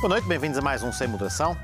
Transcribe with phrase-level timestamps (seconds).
[0.00, 1.54] Boa noite, bem-vindos a mais um Sem Moderação.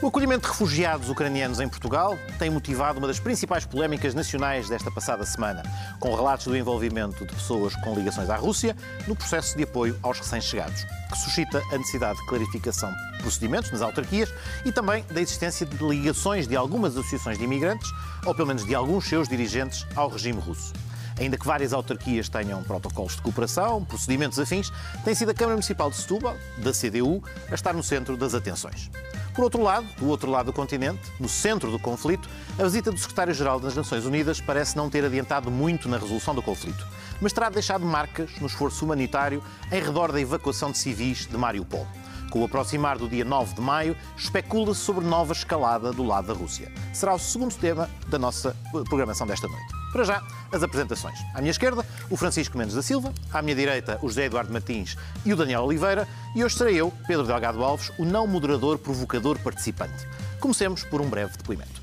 [0.00, 4.92] O acolhimento de refugiados ucranianos em Portugal tem motivado uma das principais polémicas nacionais desta
[4.92, 5.64] passada semana,
[5.98, 8.76] com relatos do envolvimento de pessoas com ligações à Rússia
[9.08, 13.82] no processo de apoio aos recém-chegados, que suscita a necessidade de clarificação de procedimentos nas
[13.82, 14.32] autarquias
[14.64, 17.90] e também da existência de ligações de algumas associações de imigrantes,
[18.24, 20.72] ou pelo menos de alguns seus dirigentes, ao regime russo.
[21.20, 24.72] Ainda que várias autarquias tenham protocolos de cooperação, procedimentos afins,
[25.04, 28.90] tem sido a Câmara Municipal de Setúbal, da CDU, a estar no centro das atenções.
[29.34, 32.26] Por outro lado, do outro lado do continente, no centro do conflito,
[32.58, 36.42] a visita do secretário-geral das Nações Unidas parece não ter adiantado muito na resolução do
[36.42, 36.86] conflito,
[37.20, 41.86] mas terá deixado marcas no esforço humanitário em redor da evacuação de civis de Mariupol.
[42.30, 46.32] Com o aproximar do dia 9 de maio, especula-se sobre nova escalada do lado da
[46.32, 46.70] Rússia.
[46.92, 48.56] Será o segundo tema da nossa
[48.88, 49.66] programação desta noite.
[49.90, 51.18] Para já, as apresentações.
[51.34, 54.96] À minha esquerda, o Francisco Mendes da Silva, à minha direita, o José Eduardo Martins
[55.26, 59.36] e o Daniel Oliveira, e hoje serei eu, Pedro Delgado Alves, o não moderador provocador
[59.40, 60.06] participante.
[60.38, 61.82] Comecemos por um breve depoimento.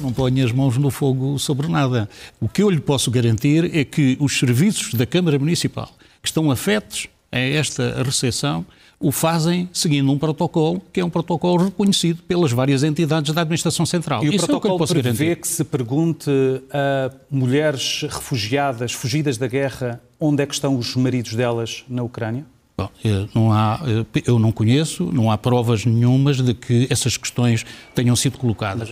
[0.00, 2.08] Não ponho as mãos no fogo sobre nada.
[2.40, 5.90] O que eu lhe posso garantir é que os serviços da Câmara Municipal
[6.22, 8.64] que estão afetos a esta recepção
[9.04, 13.84] o fazem seguindo um protocolo que é um protocolo reconhecido pelas várias entidades da Administração
[13.84, 14.24] Central.
[14.24, 15.40] E o Isso protocolo é o que prevê garantir.
[15.42, 16.30] que se pergunte
[16.72, 22.46] a mulheres refugiadas, fugidas da guerra, onde é que estão os maridos delas na Ucrânia?
[22.78, 27.18] Bom, eh, não há, eh, eu não conheço, não há provas nenhumas de que essas
[27.18, 28.90] questões tenham sido colocadas.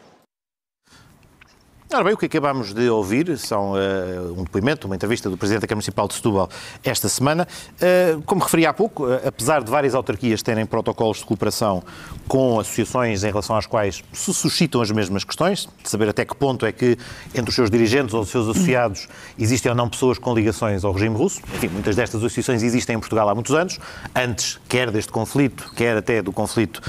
[1.95, 5.61] Ora bem, o que acabamos de ouvir são uh, um depoimento, uma entrevista do Presidente
[5.61, 6.49] da Câmara Municipal de Setúbal
[6.83, 7.47] esta semana.
[7.75, 11.83] Uh, como referi há pouco, uh, apesar de várias autarquias terem protocolos de cooperação
[12.27, 16.35] com associações em relação às quais se suscitam as mesmas questões, de saber até que
[16.35, 16.97] ponto é que
[17.35, 19.07] entre os seus dirigentes ou os seus associados
[19.39, 21.43] existem ou não pessoas com ligações ao regime russo.
[21.55, 23.79] Enfim, muitas destas associações existem em Portugal há muitos anos,
[24.17, 26.81] antes quer deste conflito, quer até do conflito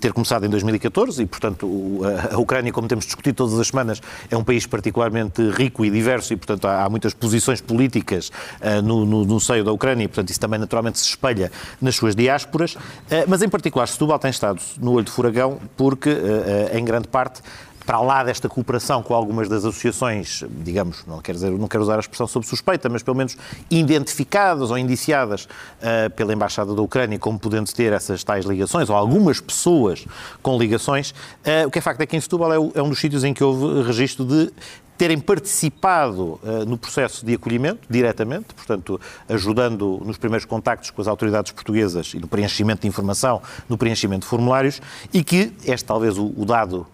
[0.00, 2.00] ter começado em 2014 e, portanto,
[2.32, 4.00] a Ucrânia, como temos discutido todas as semanas,
[4.30, 8.82] é um país particularmente rico e diverso e, portanto, há, há muitas posições políticas uh,
[8.82, 11.50] no, no, no, seio da Ucrânia e, portanto, isso também naturalmente se espelha
[11.80, 12.74] nas suas diásporas.
[12.74, 12.78] Uh,
[13.26, 17.42] mas, em particular, Setúbal tem estado no olho de furacão porque, uh, em grande parte,
[17.88, 21.96] para lá desta cooperação com algumas das associações, digamos, não quero, dizer, não quero usar
[21.96, 23.34] a expressão sob suspeita, mas pelo menos
[23.70, 28.94] identificadas ou indiciadas uh, pela Embaixada da Ucrânia como podendo ter essas tais ligações, ou
[28.94, 30.04] algumas pessoas
[30.42, 33.00] com ligações, uh, o que é facto é que em Setúbal é, é um dos
[33.00, 34.52] sítios em que houve registro de
[34.98, 41.08] terem participado uh, no processo de acolhimento, diretamente, portanto, ajudando nos primeiros contactos com as
[41.08, 46.18] autoridades portuguesas e no preenchimento de informação, no preenchimento de formulários, e que este talvez
[46.18, 46.86] o, o dado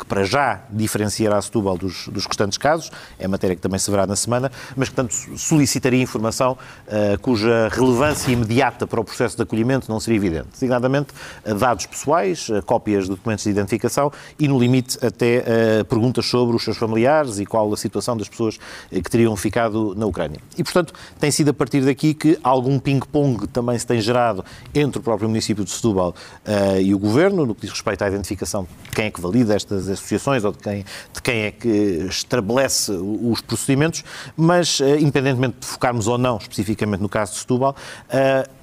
[0.00, 4.06] que para já diferenciará Setúbal dos, dos restantes casos, é matéria que também se verá
[4.06, 6.56] na semana, mas que, portanto, solicitaria informação
[6.86, 10.48] uh, cuja relevância imediata para o processo de acolhimento não seria evidente.
[10.52, 11.08] Designadamente,
[11.44, 16.56] uh, dados pessoais, uh, cópias de documentos de identificação e, no limite, até perguntas sobre
[16.56, 18.58] os seus familiares e qual a situação das pessoas
[18.90, 20.40] que teriam ficado na Ucrânia.
[20.56, 24.44] E, portanto, tem sido a partir daqui que algum ping-pong também se tem gerado
[24.74, 26.14] entre o próprio município de Setúbal
[26.82, 29.88] e o Governo, no que diz respeito à identificação de quem é que valida estas
[29.90, 31.68] associações ou de quem, de quem é que
[32.08, 34.04] estabelece os procedimentos,
[34.36, 37.76] mas, independentemente de focarmos ou não especificamente no caso de Setúbal,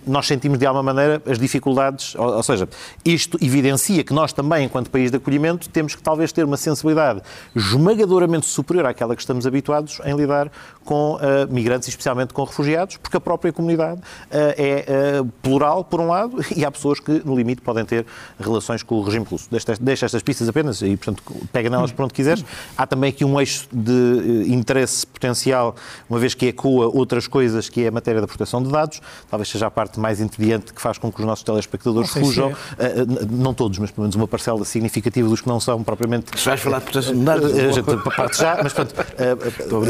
[0.08, 2.68] nós sentimos de alguma maneira as dificuldades, ou, ou, seja,
[3.04, 7.22] isto evidencia que nós também, enquanto país de acolhimento, temos que talvez ter uma sensibilidade
[7.56, 10.52] esmagadoramente superior àquela que estamos habituados em lidar
[10.86, 11.20] com uh,
[11.50, 16.38] migrantes, especialmente com refugiados, porque a própria comunidade uh, é uh, plural, por um lado,
[16.56, 18.06] e há pessoas que, no limite, podem ter
[18.40, 19.50] relações com o regime russo.
[19.52, 22.46] Deixa, deixa estas pistas apenas e, portanto, pega nelas por onde quiseres.
[22.78, 25.76] Há também aqui um eixo de interesse potencial,
[26.10, 29.50] uma vez que ecoa outras coisas, que é a matéria da proteção de dados, talvez
[29.50, 33.06] seja a parte mais entediante que faz com que os nossos telespectadores fujam, é.
[33.30, 36.38] não todos, mas pelo menos uma parcela significativa dos que não são propriamente...
[36.40, 37.52] Se vais falar de proteção de dados...
[37.78, 39.06] A parte já, mas portanto,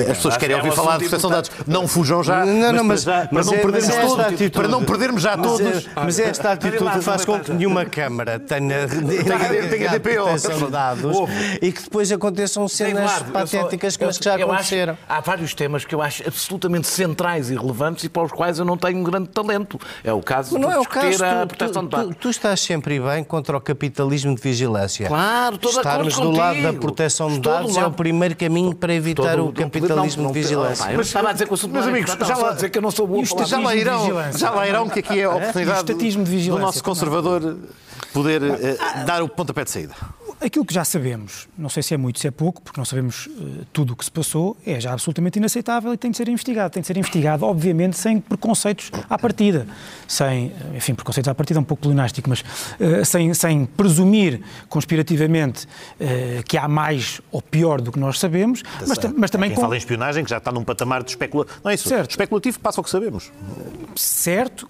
[0.10, 3.06] as pessoas querem ouvir falar de proteção de dados, não fujam já, não, não, mas,
[3.06, 5.86] mas, para, não é, perdermos é todos, atitude, para não perdermos já mas todos...
[5.86, 10.72] É, mas é esta atitude faz com que nenhuma Câmara tenha, tenha DPO proteção de
[10.72, 11.18] dados
[11.62, 14.98] e que depois aconteçam cenas patéticas como as que já aconteceram.
[15.08, 18.66] há vários temas que eu acho absolutamente centrais e relevantes e para os quais eu
[18.66, 19.80] não tenho um grande talento.
[20.04, 22.16] É o caso não de é o caso, a tu, proteção tu, de dados.
[22.16, 25.08] Tu, tu, estás sempre bem contra o capitalismo de vigilância.
[25.08, 26.74] Claro, estou de Estarmos do lado contigo.
[26.74, 27.92] da proteção de dados é lado.
[27.92, 30.86] o primeiro caminho para evitar Todo- o não- capitalismo não- de não- vigilância.
[30.86, 32.78] Pá, eu estava a dizer que o assunto Meus não amigos, já lá- dizer que
[32.78, 34.40] eu não sou bom Já lá irão, vigilância.
[34.40, 36.82] já lá irão que aqui é a oportunidade estatismo de do nosso é?
[36.82, 37.58] conservador
[38.14, 39.94] poder eh, dar o pontapé de saída.
[40.40, 43.26] Aquilo que já sabemos, não sei se é muito, se é pouco, porque não sabemos
[43.26, 46.72] uh, tudo o que se passou, é já absolutamente inaceitável e tem de ser investigado.
[46.72, 49.68] Tem de ser investigado, obviamente, sem preconceitos à partida.
[50.08, 55.66] Sem, enfim, preconceitos à partida é um pouco pleonástico, mas uh, sem, sem presumir conspirativamente
[55.66, 59.50] uh, que há mais ou pior do que nós sabemos, mas, mas também...
[59.50, 59.62] Quem com...
[59.62, 61.60] fala em espionagem que já está num patamar de especulativo.
[61.64, 61.90] Não é isso?
[61.90, 62.12] Certo.
[62.12, 63.32] Especulativo passa ao que sabemos.
[63.96, 64.70] Certo,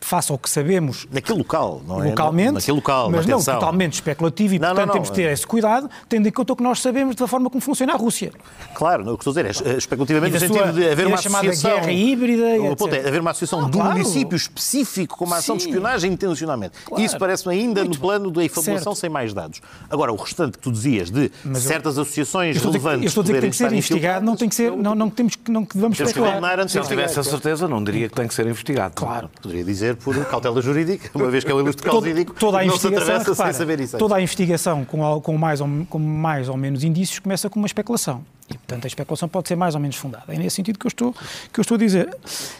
[0.00, 1.06] faça ao que sabemos...
[1.12, 2.08] Naquele local, não é?
[2.08, 2.54] Localmente.
[2.54, 6.28] Naquele local, mas não totalmente especulativo e, não, portanto, temos de ter esse cuidado, tendo
[6.28, 8.32] em conta o que nós sabemos da forma como funciona a Rússia.
[8.74, 11.70] Claro, o que estou a dizer é especulativamente no sentido de haver uma associação...
[11.70, 12.62] guerra híbrida...
[12.62, 13.98] O ponto é haver uma associação ah, de um claro.
[13.98, 15.64] município específico com uma ação Sim.
[15.64, 16.74] de espionagem intencionalmente.
[16.84, 17.02] Claro.
[17.02, 19.60] Isso parece-me ainda Muito no plano da informação sem mais dados.
[19.90, 23.02] Agora, o restante que tu dizias de mas certas eu, associações eu relevantes...
[23.02, 24.72] Eu estou a dizer que tem que ser investigado, não tem que ser...
[24.72, 25.50] Não, não temos que...
[25.50, 26.68] Não devemos especular.
[26.68, 28.94] Se eu tivesse a certeza, não diria que tem que ser investigado.
[28.94, 29.30] Claro.
[29.40, 32.76] Poderia dizer por cautela jurídica, uma vez que é o ilustre causídico, toda a não
[32.76, 33.98] se atravessa repara, sem saber isso.
[33.98, 37.66] Toda a investigação com, com, mais ou, com mais ou menos indícios começa com uma
[37.66, 38.24] especulação.
[38.48, 40.34] E, portanto, a especulação pode ser mais ou menos fundada.
[40.34, 41.12] É nesse sentido que eu estou,
[41.52, 42.08] que eu estou a dizer.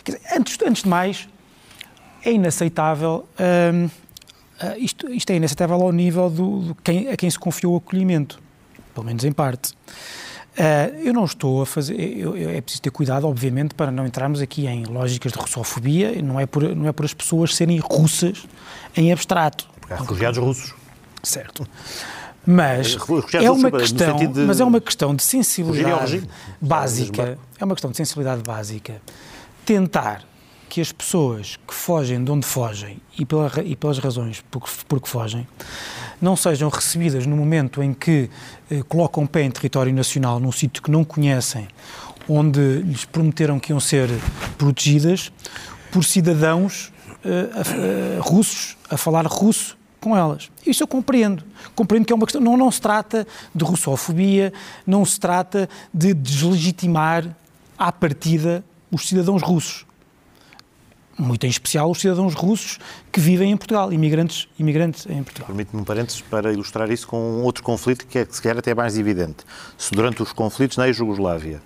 [0.04, 1.28] dizer antes, antes de mais,
[2.24, 3.26] é inaceitável.
[3.72, 7.74] Hum, uh, isto, isto, é inaceitável ao nível do, do quem, a quem se confiou
[7.74, 8.38] o acolhimento,
[8.94, 9.72] pelo menos em parte.
[10.58, 11.94] Uh, eu não estou a fazer.
[11.94, 16.20] Eu, eu, é preciso ter cuidado, obviamente, para não entrarmos aqui em lógicas de russofobia.
[16.20, 18.44] Não é por, não é por as pessoas serem russas
[18.96, 19.68] em abstrato.
[19.80, 20.74] Porque há refugiados russos.
[21.22, 21.66] Certo.
[22.46, 22.96] Mas
[23.34, 24.40] é uma questão, de...
[24.40, 26.22] mas é uma questão de sensibilidade
[26.60, 27.38] básica.
[27.58, 29.02] É uma questão de sensibilidade básica.
[29.66, 30.24] Tentar
[30.68, 35.00] que as pessoas que fogem de onde fogem e, pela, e pelas razões por, por
[35.00, 35.46] que fogem
[36.20, 38.28] não sejam recebidas no momento em que
[38.70, 41.68] eh, colocam pé em território nacional, num sítio que não conhecem,
[42.28, 44.08] onde lhes prometeram que iam ser
[44.58, 45.32] protegidas,
[45.92, 46.92] por cidadãos
[47.24, 50.50] eh, a, a, russos a falar russo com elas.
[50.66, 51.44] Isso eu compreendo.
[51.74, 52.40] Compreendo que é uma questão.
[52.40, 54.52] Não, não se trata de russofobia,
[54.86, 57.36] não se trata de deslegitimar
[57.76, 59.86] à partida os cidadãos russos.
[61.18, 62.78] Muito em especial os cidadãos russos
[63.10, 65.48] que vivem em Portugal, imigrantes, imigrantes em Portugal.
[65.48, 68.96] Permite-me um parênteses para ilustrar isso com outro conflito que é, se calhar, até mais
[68.96, 69.38] evidente.
[69.76, 71.60] Se durante os conflitos na ex-Jugoslávia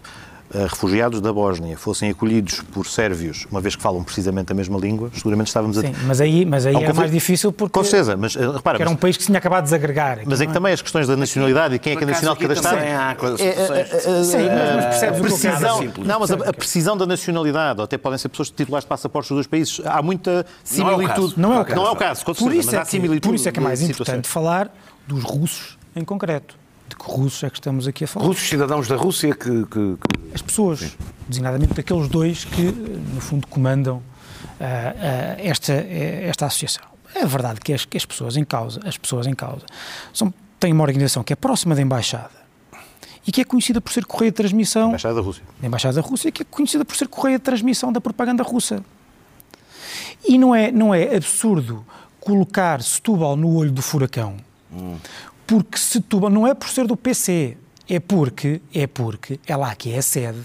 [0.53, 5.11] refugiados da Bósnia fossem acolhidos por sérvios, uma vez que falam precisamente a mesma língua,
[5.15, 6.07] seguramente estávamos Sim, a...
[6.07, 7.73] mas aí, mas aí é mais difícil porque...
[7.73, 8.79] Com certeza, mas eh, repara...
[8.81, 10.21] era um país que se tinha acabado de desagregar.
[10.27, 10.55] Mas é que é?
[10.55, 12.79] também as questões da nacionalidade e quem é que é nacional de cada Estado...
[12.79, 17.97] É, é, Sim, mas percebes a precisão, Não, mas a, precisão da nacionalidade, ou até
[17.97, 21.35] podem ser pessoas titulares de passaportes dos dois países, há muita similitude.
[21.37, 21.81] Não é o caso.
[21.81, 23.29] Não é o caso, com certeza, mas há similitude.
[23.29, 24.71] Por isso é que é mais importante falar
[25.07, 26.62] dos russos em concreto
[26.93, 28.27] de que russos é que estamos aqui a falar.
[28.27, 29.65] Russos, cidadãos da Rússia que...
[29.65, 30.35] que, que...
[30.35, 30.93] As pessoas, Sim.
[31.29, 34.03] designadamente daqueles dois que, no fundo, comandam uh, uh,
[35.39, 36.85] esta, esta associação.
[37.15, 39.65] É verdade que as, que as pessoas em causa, as pessoas em causa,
[40.13, 42.43] são, têm uma organização que é próxima da Embaixada
[43.27, 44.89] e que é conhecida por ser correia de transmissão...
[44.89, 45.43] Embaixada da Rússia.
[45.63, 48.83] Embaixada da Rússia, que é conhecida por ser correia de transmissão da propaganda russa.
[50.27, 51.85] E não é, não é absurdo
[52.21, 54.37] colocar Setúbal no olho do furacão,
[54.73, 54.97] hum
[55.47, 57.57] porque Setúbal não é por ser do PC,
[57.89, 60.43] é porque, é porque é lá que é a sede,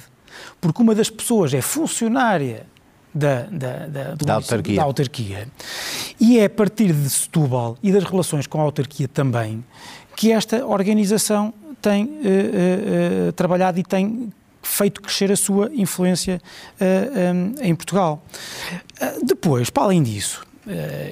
[0.59, 2.65] porque uma das pessoas é funcionária
[3.13, 4.75] da, da, da, da, autarquia.
[4.75, 5.47] da, autarquia.
[6.19, 9.63] E é a partir de Setúbal e das relações com a autarquia também
[10.15, 14.31] que esta organização tem uh, uh, uh, trabalhado e tem
[14.63, 16.41] feito crescer a sua influência
[16.81, 18.21] um, em Portugal.
[19.23, 20.45] depois, para além disso,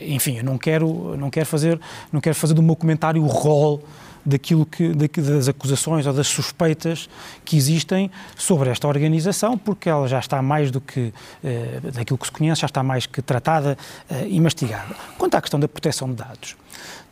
[0.02, 1.80] enfim, eu não quero, não quero fazer,
[2.12, 3.82] não quero fazer do meu comentário o rol
[4.26, 7.08] daquilo que das acusações ou das suspeitas
[7.44, 12.26] que existem sobre esta organização, porque ela já está mais do que eh, daquilo que
[12.26, 13.78] se conhece, já está mais que tratada
[14.10, 14.96] eh, e mastigada.
[15.18, 16.56] Quanto à questão da proteção de dados,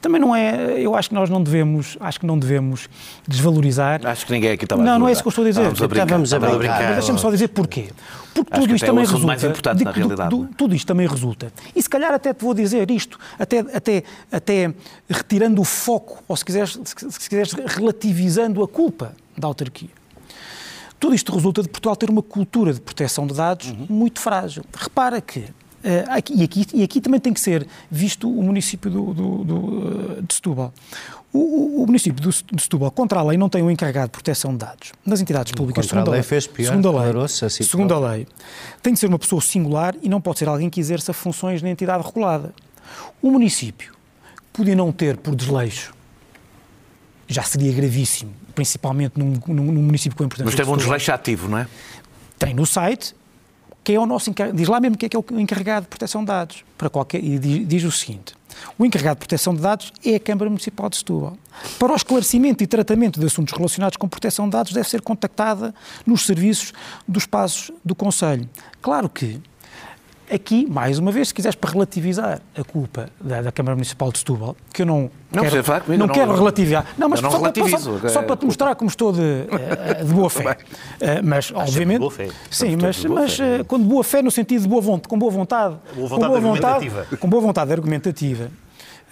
[0.03, 2.89] também não é, eu acho que nós não devemos, acho que não devemos
[3.25, 4.05] desvalorizar.
[4.05, 5.61] Acho que ninguém aqui estava Não, não é isso que eu estou a dizer.
[5.61, 6.21] Estamos a brincar.
[6.21, 6.83] Estamos a brincar.
[6.83, 7.89] Mas deixa-me só dizer porquê.
[8.33, 9.27] Porque acho tudo isto também é resulta.
[9.27, 10.29] Mais importante, de, na realidade.
[10.29, 11.53] Do, do, tudo isto também resulta.
[11.73, 14.73] E se calhar até te vou dizer isto, até, até, até
[15.09, 19.89] retirando o foco, ou se quiseres, se quiseres relativizando a culpa da autarquia.
[20.99, 23.87] Tudo isto resulta de Portugal ter uma cultura de proteção de dados uhum.
[23.89, 24.65] muito frágil.
[24.77, 25.45] Repara que
[26.09, 30.21] aqui, e, aqui, e aqui também tem que ser visto o município do, do, do,
[30.21, 30.73] de Setúbal.
[31.31, 34.59] O, o, município de Setúbal, contra a lei, não tem um encarregado de proteção de
[34.59, 34.91] dados.
[35.05, 37.99] Nas entidades públicas, contra segundo a lei, fez pior, segundo a lei, assim segundo a
[37.99, 38.27] lei,
[38.81, 41.69] tem de ser uma pessoa singular e não pode ser alguém que exerça funções na
[41.69, 42.53] entidade regulada.
[43.21, 43.93] O município
[44.53, 45.93] podia não ter, por desleixo,
[47.27, 50.45] já seria gravíssimo, principalmente num, num, num município com importância.
[50.45, 51.67] Mas teve um desleixo ativo, não é?
[52.37, 53.15] Tem no site
[53.83, 56.21] quem é o nosso diz lá mesmo quem é, que é o encarregado de proteção
[56.21, 58.33] de dados para qualquer e diz, diz, o seguinte
[58.77, 61.37] O encarregado de proteção de dados é a Câmara Municipal de Setúbal.
[61.77, 65.73] Para o esclarecimento e tratamento de assuntos relacionados com proteção de dados, deve ser contactada
[66.05, 66.73] nos serviços
[67.07, 68.49] dos passos do Conselho.
[68.81, 69.39] Claro que
[70.33, 74.17] Aqui, mais uma vez, se quiseres para relativizar a culpa da, da Câmara Municipal de
[74.17, 76.87] Setúbal, que eu não, não quero, falar comigo, não, não quero relativizar.
[76.97, 80.11] Não, mas não só, para, só, só, para te mostrar como estou de, eh, de
[80.11, 80.57] boa fé.
[81.23, 81.99] Mas, obviamente.
[81.99, 82.29] Boa fé.
[82.49, 83.37] Sim, mas, mas
[83.67, 85.75] quando boa fé no sentido de boa vontade, com boa vontade.
[85.95, 88.49] Boa vontade com boa vontade, com boa vontade argumentativa.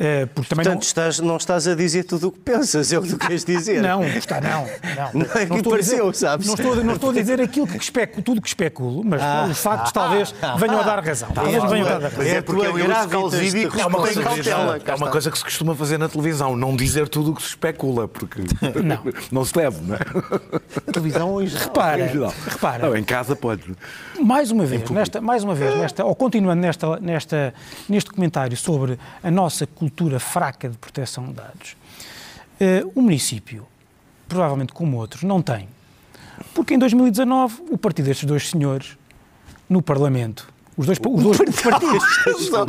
[0.01, 0.87] Uh, porque também Portanto, não...
[0.87, 3.83] Estás, não estás a dizer tudo o que pensas, é o que tu queres dizer.
[3.83, 4.65] Não, está, não.
[5.13, 6.47] Não, não é que pareceu, sabes?
[6.47, 9.59] Não estou, não estou a dizer aquilo que especulo, tudo que especulo, mas ah, os
[9.59, 11.29] factos ah, talvez ah, venham a dar razão.
[11.29, 12.23] Talvez venham a dar razão.
[12.23, 14.49] É porque é o causídico é uma, coisa que,
[14.89, 17.49] é uma coisa que se costuma fazer na televisão, não dizer tudo o que se
[17.49, 18.41] especula, porque
[18.83, 19.99] não, não se deve, não é?
[20.87, 21.55] Na televisão hoje.
[21.55, 22.07] Repara,
[22.47, 22.87] repara.
[22.87, 23.61] Não, em casa pode.
[24.19, 27.53] Mais uma vez, nesta, mais uma vez, nesta, ou continuando nesta, nesta,
[27.87, 31.75] neste comentário sobre a nossa cultura fraca de proteção de dados.
[32.59, 33.65] Uh, o município,
[34.27, 35.67] provavelmente como outros, não tem.
[36.53, 38.97] Porque em 2019 o partido destes dois senhores,
[39.69, 42.03] no Parlamento, os dois, os dois partidos.
[42.49, 42.65] só,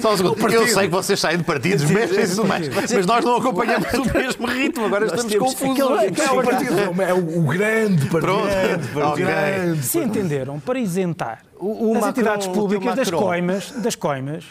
[0.00, 3.92] só, só, eu sei que vocês saem de partidos, mas, mas, mas nós não acompanhamos
[3.92, 5.78] o mesmo ritmo, agora estamos confusos.
[5.78, 8.88] é, o partido, é o, o grande partido.
[8.92, 14.44] Pronto, grande, Se entenderam para isentar o, o as entidades públicas das coimas, das coimas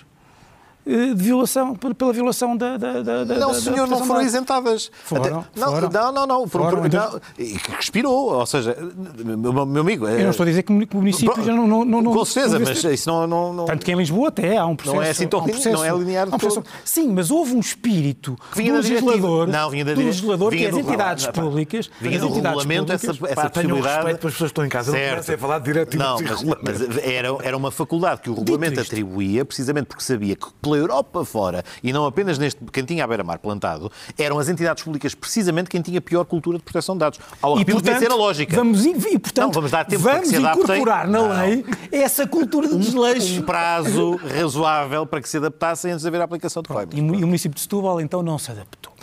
[0.85, 2.77] de violação, pela violação da.
[2.77, 4.91] da, da não, da, senhor, não foram isentadas.
[5.03, 5.89] Foram, Até, não, foram.
[5.89, 7.19] não, não, não, foram, então...
[7.39, 8.77] e que respirou, ou seja,
[9.23, 10.07] meu, amigo.
[10.07, 11.67] Eu não estou a dizer que o município já não.
[11.67, 13.65] não, não com certeza, mas isso não, não, não.
[13.65, 14.95] Tanto que em Lisboa até há um processo.
[14.95, 17.59] Não é assim tão um processo, não é linear um processo, Sim, mas houve um
[17.59, 21.89] espírito vinha do legislador, não, vinha da do legislador vinha que as entidades públicas.
[21.99, 23.95] Vinha do regulamento essa, essa possibilidade.
[23.95, 25.27] respeito para as pessoas que estão em casa, certo.
[25.27, 26.17] não a falar direto Não,
[26.61, 31.63] mas era uma faculdade que o regulamento atribuía, precisamente porque sabia que pela Europa fora
[31.81, 36.01] e não apenas neste cantinho à beira-mar plantado, eram as entidades públicas precisamente quem tinha
[36.01, 37.19] pior cultura de proteção de dados.
[37.41, 38.55] Ao e, portanto, ser a lógica.
[38.55, 41.29] Vamos, e, portanto, não, vamos dar tempo vamos para que se incorporar na não.
[41.29, 43.35] lei essa cultura de desleixo.
[43.35, 46.93] Um, um prazo razoável para que se adaptassem antes de haver a aplicação de coimas.
[46.93, 48.93] E, e o município de Setúbal, então, não se adaptou.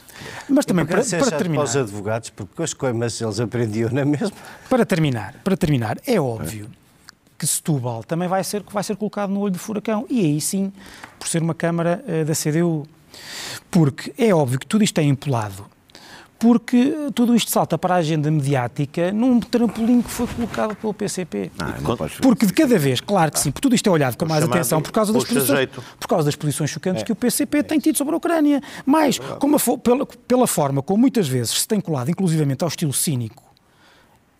[0.48, 1.62] Mas também para, para terminar.
[1.62, 4.36] Para os advogados, porque com as coimas eles aprendiam na mesma.
[4.68, 6.70] Para terminar, para terminar, é óbvio
[7.42, 10.06] que Setúbal também vai ser, vai ser colocado no olho do furacão.
[10.08, 10.72] E aí sim,
[11.18, 12.86] por ser uma Câmara uh, da CDU.
[13.68, 15.66] Porque é óbvio que tudo isto é empolado.
[16.38, 21.50] Porque tudo isto salta para a agenda mediática num trampolim que foi colocado pelo PCP.
[21.58, 21.74] Ah,
[22.20, 24.80] porque de cada vez, claro que sim, porque tudo isto é olhado com mais atenção
[24.80, 25.68] por causa das posições,
[25.98, 27.04] por causa das posições chocantes é.
[27.06, 27.62] que o PCP é.
[27.62, 28.60] tem tido sobre a Ucrânia.
[28.86, 32.92] Mas, como a, pela, pela forma como muitas vezes se tem colado, inclusivamente ao estilo
[32.92, 33.51] cínico,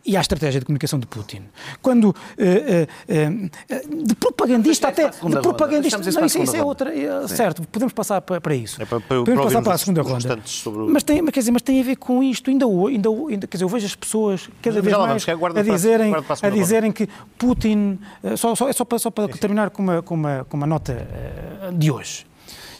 [0.04, 1.42] e à estratégia de comunicação de Putin.
[1.80, 7.62] Quando uh, uh, de propagandista até de propagandista, não, isso, isso é outra, é, certo,
[7.68, 8.82] podemos passar para, para isso.
[8.82, 10.38] É para, para, podemos passar para a segunda ronda.
[10.66, 10.70] O...
[10.90, 13.64] Mas tem, quer dizer, mas tem a ver com isto, ainda, ainda, ainda quer dizer,
[13.64, 17.98] eu vejo as pessoas cada vez mais a dizerem, a, a dizerem que Putin,
[18.36, 21.06] só, só, é só para, só para terminar com uma, com uma, com uma nota
[21.72, 22.31] de hoje.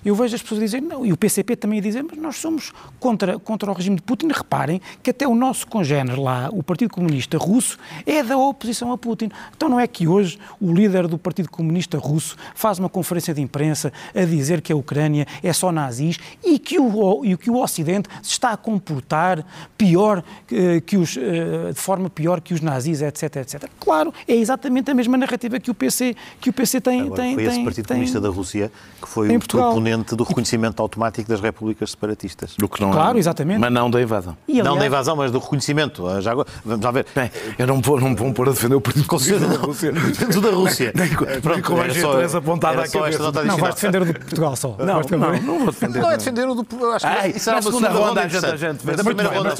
[0.04, 2.36] Eu vejo as pessoas a dizer, não, e o PCP também a dizer, mas nós
[2.36, 4.28] somos contra, contra o regime de Putin.
[4.32, 8.98] Reparem que até o nosso congénero lá, o Partido Comunista Russo, é da oposição a
[8.98, 9.30] Putin.
[9.56, 13.40] Então não é que hoje o líder do Partido Comunista Russo faz uma conferência de
[13.40, 17.60] imprensa a dizer que a Ucrânia é só nazis e que o, e que o
[17.60, 19.44] Ocidente se está a comportar
[19.78, 23.70] pior que, que os, eh, de forma pior que os nazis, etc, etc.
[23.78, 27.02] Claro, é exatamente a mesma narrativa que o PC, que o PC tem.
[27.02, 30.80] Agora, tem foi esse Partido tem, Comunista da Rússia que foi o proponente do reconhecimento
[30.82, 32.54] automático das repúblicas separatistas.
[32.56, 33.58] Do que não claro, é, exatamente.
[33.58, 34.36] Mas não da invasão.
[34.46, 34.68] E, aliás...
[34.68, 36.06] Não da invasão, mas do reconhecimento.
[36.06, 36.34] Ah, já,
[36.64, 37.06] vamos lá ver.
[37.14, 39.92] Bem, eu não vou, não vou pôr a defender o Partido Comunista da Rússia.
[40.42, 40.92] Da Rússia.
[41.40, 43.44] Pronto, com a G3 apontada à cabeça.
[43.44, 44.76] Não, vais defender o de Portugal só.
[44.78, 46.00] Não, não, não vou defender.
[46.00, 46.66] Não é defender o do...
[46.92, 48.22] Acho que isso era uma segunda ronda.
[48.22, 49.54] A gente, a primeira ronda,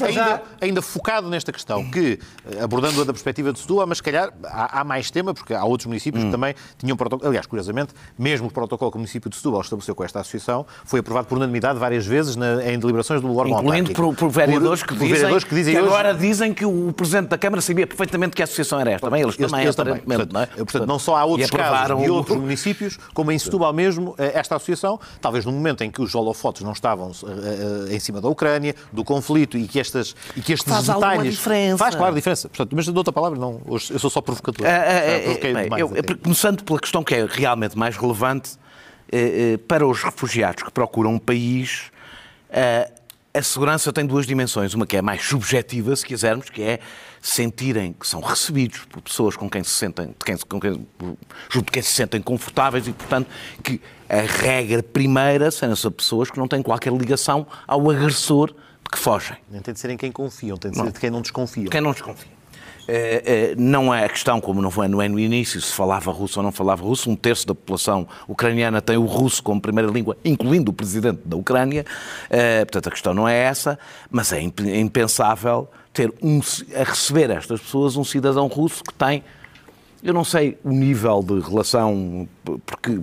[0.59, 2.19] ainda focado nesta questão, que,
[2.51, 5.87] eh, abordando-a da perspectiva de Setúbal, mas se calhar há mais tema, porque há outros
[5.87, 6.31] municípios que hum.
[6.31, 7.29] também tinham protocolo.
[7.29, 10.99] Aliás, curiosamente, mesmo o protocolo que o município de Setúbal estabeleceu com esta associação foi
[10.99, 14.89] aprovado por unanimidade várias vezes na, em deliberações do órgão Incluindo por, por, vereadores, por,
[14.89, 15.89] que, por dizem, vereadores que dizem que hoje...
[15.89, 19.07] agora dizem que o Presidente da Câmara sabia perfeitamente que a associação era esta.
[19.07, 19.97] Também eles, eles também, eles também.
[19.97, 20.45] Portanto, não é?
[20.45, 24.55] portanto, não só há outros casos de outros municípios, como em Setúbal mesmo, eh, esta
[24.55, 28.75] associação, talvez no momento em que os holofotes não estavam uh, em cima da Ucrânia,
[28.91, 31.33] do conflito e que, estas, e que estes faz detalhes...
[31.33, 31.77] diferença.
[31.77, 32.49] Faz, claro, diferença.
[32.49, 34.65] Portanto, mas de outra palavra, não, hoje eu sou só provocador.
[34.65, 38.51] Uh, uh, uh, eu, começando pela questão que é realmente mais relevante,
[39.67, 41.91] para os refugiados que procuram um país,
[43.33, 44.73] a segurança tem duas dimensões.
[44.73, 46.79] Uma que é mais subjetiva, se quisermos, que é
[47.21, 50.87] sentirem que são recebidos por pessoas com quem se sentem, de quem, com quem,
[51.49, 53.27] junto de quem se sentem confortáveis e, portanto,
[53.63, 58.91] que a regra primeira são essas pessoas que não têm qualquer ligação ao agressor de
[58.91, 59.37] que fogem.
[59.49, 60.91] Nem tem de ser em quem confiam, tem de ser não.
[60.91, 61.69] de quem não desconfia.
[61.69, 62.32] Quem não desconfia.
[62.87, 66.11] É, é, não é a questão, como não foi, não é no início, se falava
[66.11, 67.09] russo ou não falava russo.
[67.09, 71.37] Um terço da população ucraniana tem o russo como primeira língua, incluindo o presidente da
[71.37, 71.85] Ucrânia.
[72.65, 73.79] Portanto, a questão não é essa,
[74.11, 76.41] mas é impensável ter um,
[76.75, 79.23] a receber estas pessoas um cidadão russo que tem
[80.03, 82.27] eu não sei o nível de relação,
[82.65, 82.99] porque,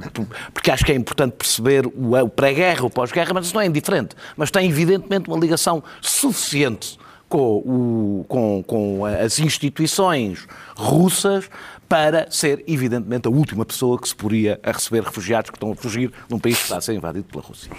[0.53, 4.15] porque acho que é importante perceber o pré-guerra, o pós-guerra, mas isso não é indiferente.
[4.37, 6.99] Mas tem, evidentemente, uma ligação suficiente
[7.31, 10.47] com, o, com, com as instituições
[10.77, 11.49] russas
[11.89, 15.77] para ser, evidentemente, a última pessoa que se poria a receber refugiados que estão a
[15.77, 17.71] fugir num país que está a ser invadido pela Rússia.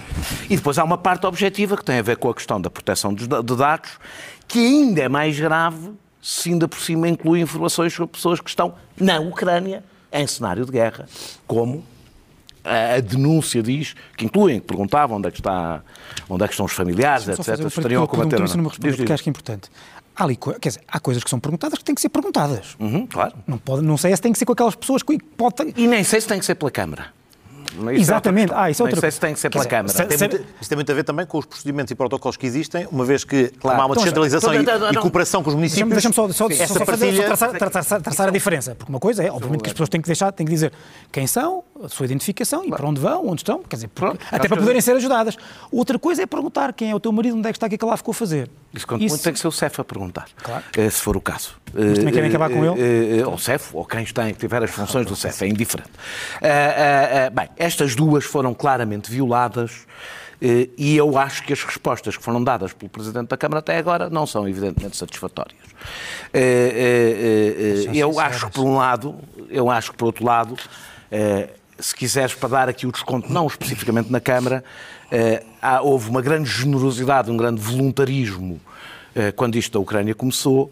[0.49, 3.13] E depois há uma parte objetiva que tem a ver com a questão da proteção
[3.13, 3.99] de dados,
[4.47, 5.91] que ainda é mais grave
[6.21, 10.71] se ainda por cima inclui informações sobre pessoas que estão na Ucrânia em cenário de
[10.71, 11.07] guerra,
[11.47, 11.83] como
[12.63, 15.81] a, denúncia diz, que incluem, que perguntavam onde é que, está,
[16.29, 17.45] onde é que estão os familiares, etc.
[17.45, 18.39] Fazer, estariam a combater.
[18.39, 19.69] Não, não me responder, porque acho que é importante.
[20.15, 22.75] Há, ali, quer dizer, há coisas que são perguntadas que têm que ser perguntadas.
[22.79, 23.33] Uhum, claro.
[23.47, 25.73] Não, pode, não sei se tem que ser com aquelas pessoas que pode...
[25.75, 27.21] E nem sei se tem que ser pela Câmara.
[27.87, 28.51] É Exatamente.
[28.53, 29.93] Ah, isso é outra Não sei se tem que ser pela Câmara.
[29.93, 32.87] Tem muito, isso tem muito a ver também com os procedimentos e protocolos que existem,
[32.91, 33.81] uma vez que claro.
[33.81, 35.89] há uma então, descentralização então, então, e, e, cooperação com os municípios.
[35.89, 37.25] Deixa-me só, só, só, só partilha...
[37.25, 40.07] traçar, traçar, traçar, a diferença, porque uma coisa é, obviamente, que as pessoas têm que
[40.07, 40.71] deixar, têm que dizer
[41.11, 44.47] quem são, a sua identificação e para onde vão, onde estão, quer dizer, porque, até
[44.47, 45.37] para poderem ser ajudadas.
[45.71, 47.75] Outra coisa é perguntar quem é o teu marido, onde é que está, o que
[47.75, 48.49] é que lá ficou a fazer.
[48.73, 49.21] Isso, quando Isso...
[49.21, 50.63] tem que ser o CEF a perguntar, claro.
[50.77, 51.55] Eh, se for o caso.
[51.73, 53.23] Mas também querem acabar com ele?
[53.23, 55.91] Ou o CEF, ou quem está, tiver as funções do CEF, é indiferente.
[57.33, 59.85] Bem, estas duas foram claramente violadas
[60.41, 64.09] e eu acho que as respostas que foram dadas pelo Presidente da Câmara até agora
[64.09, 65.59] não são evidentemente satisfatórias.
[67.93, 69.15] Eu acho que, por um lado,
[69.49, 70.57] eu acho que, por outro lado,
[71.81, 74.63] se quiseres para dar aqui o desconto, não especificamente na Câmara,
[75.11, 75.43] eh,
[75.81, 78.61] houve uma grande generosidade, um grande voluntarismo
[79.15, 80.71] eh, quando isto da Ucrânia começou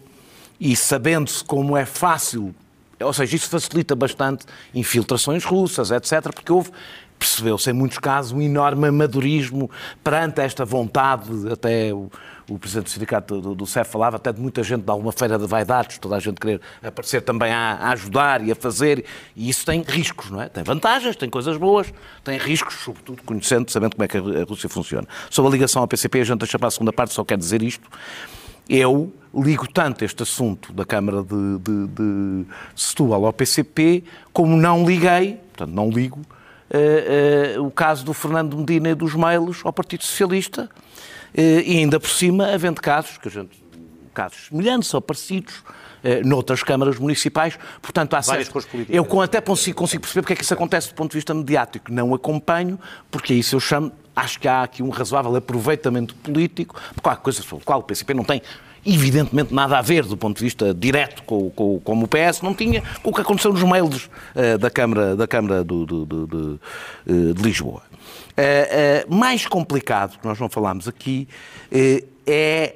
[0.58, 2.54] e sabendo-se como é fácil,
[3.00, 6.70] ou seja, isso facilita bastante infiltrações russas, etc., porque houve
[7.18, 9.70] percebeu-se em muitos casos um enorme amadorismo
[10.02, 11.90] perante esta vontade, até
[12.50, 15.38] o, presidente do sindicato do, do CEF falava até de muita gente de alguma feira
[15.38, 19.04] de vaidades, toda a gente querer aparecer também a, a, ajudar e a fazer,
[19.36, 20.48] e isso tem riscos, não é?
[20.48, 21.92] Tem vantagens, tem coisas boas,
[22.24, 25.06] tem riscos, sobretudo conhecendo, sabendo como é que a Rússia funciona.
[25.30, 27.62] Sobre a ligação ao PCP, a gente deixa para a segunda parte, só quer dizer
[27.62, 27.88] isto.
[28.68, 34.84] Eu ligo tanto este assunto da Câmara de, de, de Setúbal ao PCP, como não
[34.84, 36.20] liguei, portanto não ligo,
[36.70, 40.70] uh, uh, o caso do Fernando Medina e dos Meilos ao Partido Socialista,
[41.34, 43.62] e ainda por cima, havendo casos, que a gente,
[44.12, 45.54] casos semelhantes ou parecidos,
[46.24, 48.86] noutras câmaras municipais, portanto há Várias certo...
[48.88, 51.92] Eu até consigo, consigo perceber porque é que isso acontece do ponto de vista mediático,
[51.92, 56.80] não acompanho, porque é isso eu chamo, acho que há aqui um razoável aproveitamento político,
[56.94, 58.40] porque há coisas sobre a qual o PCP não tem
[58.84, 62.54] evidentemente nada a ver do ponto de vista direto com, com, como o PS não
[62.54, 66.26] tinha com o que aconteceu nos mails uh, da Câmara, da Câmara do, do, do,
[66.26, 67.82] de, uh, de Lisboa.
[68.40, 71.28] Uh, mais complicado, que nós não falámos aqui,
[72.26, 72.74] é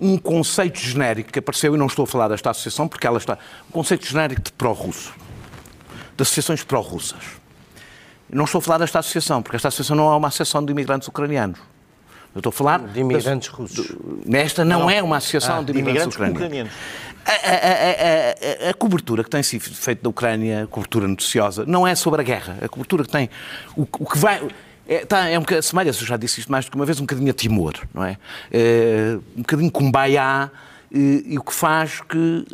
[0.00, 3.38] um conceito genérico que apareceu, e não estou a falar desta associação, porque ela está.
[3.68, 5.14] Um conceito genérico de pró-russo,
[6.16, 7.22] de associações pró-russas.
[8.30, 11.08] Não estou a falar desta associação, porque esta associação não é uma associação de imigrantes
[11.08, 11.58] ucranianos.
[12.34, 12.80] Eu estou a falar.
[12.80, 13.96] De imigrantes das, russos.
[14.26, 16.72] Nesta não, não, é uma associação ah, de imigrantes, de imigrantes ucranianos.
[17.24, 21.94] A, a, a, a, cobertura que tem sido feita da Ucrânia, cobertura noticiosa, não é
[21.94, 22.58] sobre a guerra.
[22.60, 23.30] A cobertura que tem.
[23.74, 24.42] O, o que vai.
[24.88, 26.98] É, tá, é um bocadinho, semelha-se, eu já disse isto mais do que uma vez,
[27.00, 28.16] um bocadinho a Timor, não é?
[28.52, 30.50] é um bocadinho com Baiá,
[30.90, 32.46] e, e, o que faz que.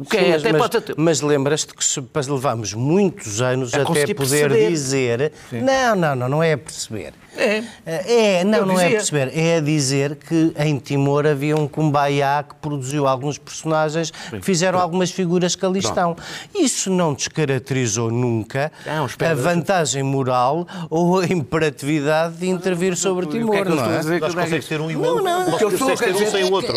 [0.00, 0.94] O que Sim, é, mas, até mas, pode...
[0.96, 1.84] mas lembras-te que
[2.30, 4.68] levamos muitos anos até poder perceber.
[4.70, 5.32] dizer.
[5.50, 5.60] Sim.
[5.60, 7.12] Não, não, não, não é perceber.
[7.36, 7.62] É.
[7.86, 9.36] É, não, não é perceber.
[9.36, 15.10] É dizer que em Timor havia um Kumbaya que produziu alguns personagens que fizeram algumas
[15.10, 16.16] figuras que ali estão.
[16.54, 23.56] Isso não descaracterizou nunca não, a vantagem moral ou a imperatividade de intervir sobre Timor,
[23.56, 24.20] é não é?
[24.20, 25.24] Nós consegues ter um e o outro.
[25.24, 25.58] Não, não.
[25.58, 26.76] Consegues ter um sem o outro.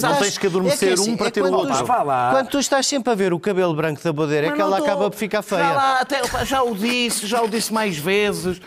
[0.00, 1.86] Não tens que adormecer um para ter o outro.
[1.86, 5.10] Quando tu estás sempre a ver o cabelo branco da bodeira, é que ela acaba
[5.10, 6.06] por ficar feia.
[6.44, 8.60] Já o disse, já o disse mais vezes.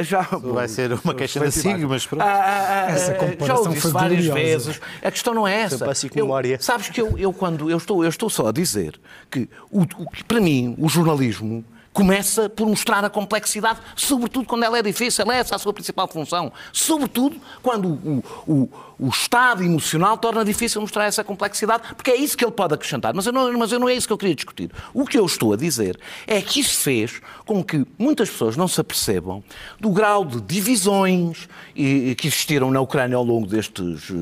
[0.00, 0.26] Já
[0.74, 2.22] ser uma queixa da SIG, mas pronto.
[2.22, 4.34] Ah, ah, ah, Essa já o disse várias gloriosa.
[4.34, 4.80] vezes.
[5.02, 5.84] A questão não é essa.
[5.84, 9.82] Eu, sabes que eu, eu, quando eu estou, eu estou só a dizer que, o,
[9.82, 15.24] o, para mim, o jornalismo começa por mostrar a complexidade, sobretudo quando ela é difícil,
[15.30, 16.52] é essa a sua principal função.
[16.72, 22.36] Sobretudo quando o, o, o estado emocional torna difícil mostrar essa complexidade, porque é isso
[22.36, 23.14] que ele pode acrescentar.
[23.14, 24.70] Mas eu, não, mas eu não é isso que eu queria discutir.
[24.92, 28.68] O que eu estou a dizer é que isso fez com que muitas pessoas não
[28.68, 29.42] se apercebam
[29.80, 34.14] do grau de divisões que existiram na Ucrânia ao longo destes uh,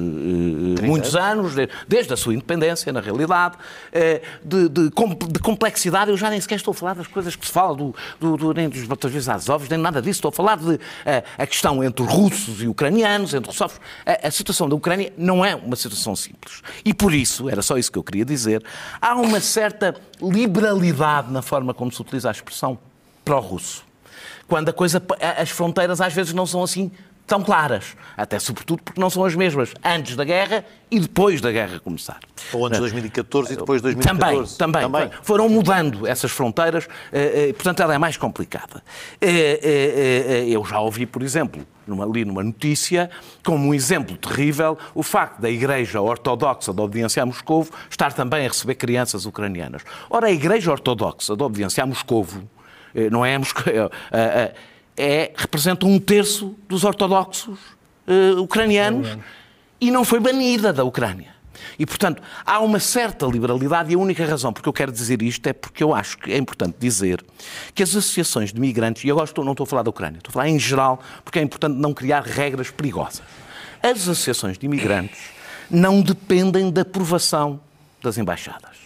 [0.83, 1.55] muitos anos,
[1.87, 6.11] desde a sua independência, na realidade, uh, de, de, de, complexidade.
[6.11, 8.55] Eu já nem sequer estou a falar das coisas que se fala, do, do, do
[8.55, 10.19] nem dos batalhões Azovs, nem nada disso.
[10.19, 10.79] Estou a falar de uh,
[11.37, 13.81] a questão entre russos e ucranianos, entre russófons.
[14.07, 16.63] A, a situação da Ucrânia não é uma situação simples.
[16.85, 18.63] E por isso, era só isso que eu queria dizer,
[19.01, 22.79] há uma certa liberalidade na forma como se utiliza a expressão
[23.25, 23.85] pró-russo.
[24.49, 25.03] Quando a coisa,
[25.39, 26.91] as fronteiras às vezes não são assim
[27.27, 27.97] tão claras.
[28.17, 32.21] Até sobretudo porque não são as mesmas antes da guerra e depois da guerra começar.
[32.53, 34.59] Ou antes de 2014 e depois de 2014.
[34.59, 35.19] Também, também, também.
[35.23, 38.83] Foram mudando essas fronteiras, eh, eh, portanto ela é mais complicada.
[39.21, 43.11] Eh, eu já ouvi, por exemplo, numa, li numa notícia,
[43.45, 48.47] como um exemplo terrível, o facto da Igreja Ortodoxa da Obediência a Moscovo estar também
[48.47, 49.83] a receber crianças ucranianas.
[50.09, 52.49] Ora, a Igreja Ortodoxa da Obediência a Moscovo,
[53.11, 53.71] não é Moscovo,
[54.97, 57.59] é, representa um terço dos ortodoxos
[58.07, 59.17] uh, ucranianos
[59.81, 61.35] e não foi banida da Ucrânia.
[61.79, 65.47] E, portanto, há uma certa liberalidade e a única razão porque eu quero dizer isto
[65.47, 67.25] é porque eu acho que é importante dizer
[67.75, 70.31] que as associações de migrantes, e agora estou, não estou a falar da Ucrânia, estou
[70.31, 73.23] a falar em geral, porque é importante não criar regras perigosas.
[73.83, 75.19] As associações de imigrantes
[75.71, 77.61] não dependem da aprovação
[78.03, 78.83] das embaixadas.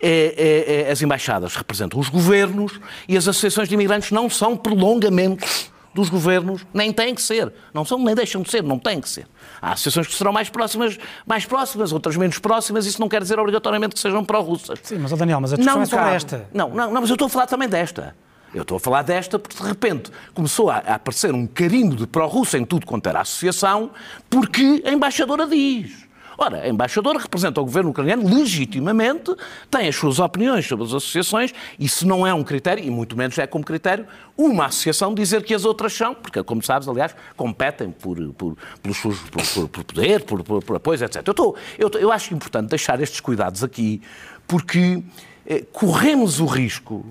[0.00, 2.78] É, é, é, as embaixadas representam os governos
[3.08, 7.52] e as associações de imigrantes não são prolongamentos dos governos, nem têm que ser.
[7.72, 9.26] Não são, nem deixam de ser, não têm que ser.
[9.62, 13.38] Há associações que serão mais próximas, mais próximas, outras menos próximas, isso não quer dizer
[13.38, 14.78] obrigatoriamente que sejam pró-russas.
[14.82, 16.48] Sim, mas, oh Daniel, mas a discussão não é sobre esta.
[16.52, 18.16] Não, não, não, mas eu estou a falar também desta.
[18.52, 22.06] Eu estou a falar desta porque, de repente, começou a, a aparecer um carimbo de
[22.06, 23.90] pró-russa em tudo quanto era associação,
[24.30, 26.03] porque a embaixadora diz.
[26.36, 29.34] Ora, a embaixadora representa o governo ucraniano legitimamente,
[29.70, 33.38] tem as suas opiniões sobre as associações, isso não é um critério, e muito menos
[33.38, 37.90] é como critério, uma associação dizer que as outras são, porque, como sabes, aliás, competem
[37.90, 41.22] por, por, pelos, por, por poder, por, por, por etc.
[41.24, 44.02] Eu, estou, eu, eu acho importante deixar estes cuidados aqui,
[44.46, 45.02] porque
[45.46, 47.04] eh, corremos o risco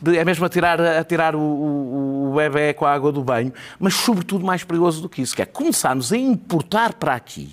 [0.00, 3.24] de, é mesmo a tirar, a tirar o, o, o bebê com a água do
[3.24, 7.50] banho, mas sobretudo mais perigoso do que isso, que é começarmos a importar para aqui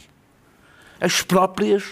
[1.00, 1.84] as próprias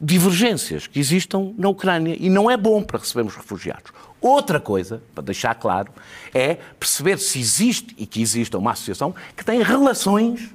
[0.00, 2.16] divergências que existam na Ucrânia.
[2.18, 3.92] E não é bom para recebermos refugiados.
[4.20, 5.92] Outra coisa, para deixar claro,
[6.34, 10.50] é perceber se existe e que exista uma associação que tem relações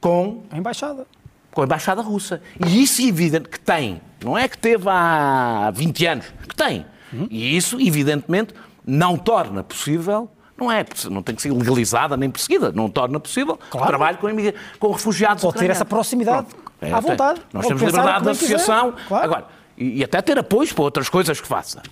[0.00, 1.06] com a embaixada.
[1.50, 2.40] Com a embaixada russa.
[2.64, 4.00] E isso é evidente que tem.
[4.24, 6.86] Não é que teve há 20 anos, que tem.
[7.12, 7.26] Uhum.
[7.30, 8.54] E isso, evidentemente,
[8.86, 13.58] não torna possível não é, não tem que ser legalizada nem perseguida, não torna possível
[13.70, 13.84] claro.
[13.84, 14.28] o trabalho com,
[14.78, 16.48] com refugiados Pode ter essa proximidade
[16.80, 17.40] é, à vontade.
[17.52, 18.94] Nós temos liberdade de associação.
[19.06, 19.24] Claro.
[19.24, 21.82] Agora, e, e, até ter apoios para outras coisas que faça.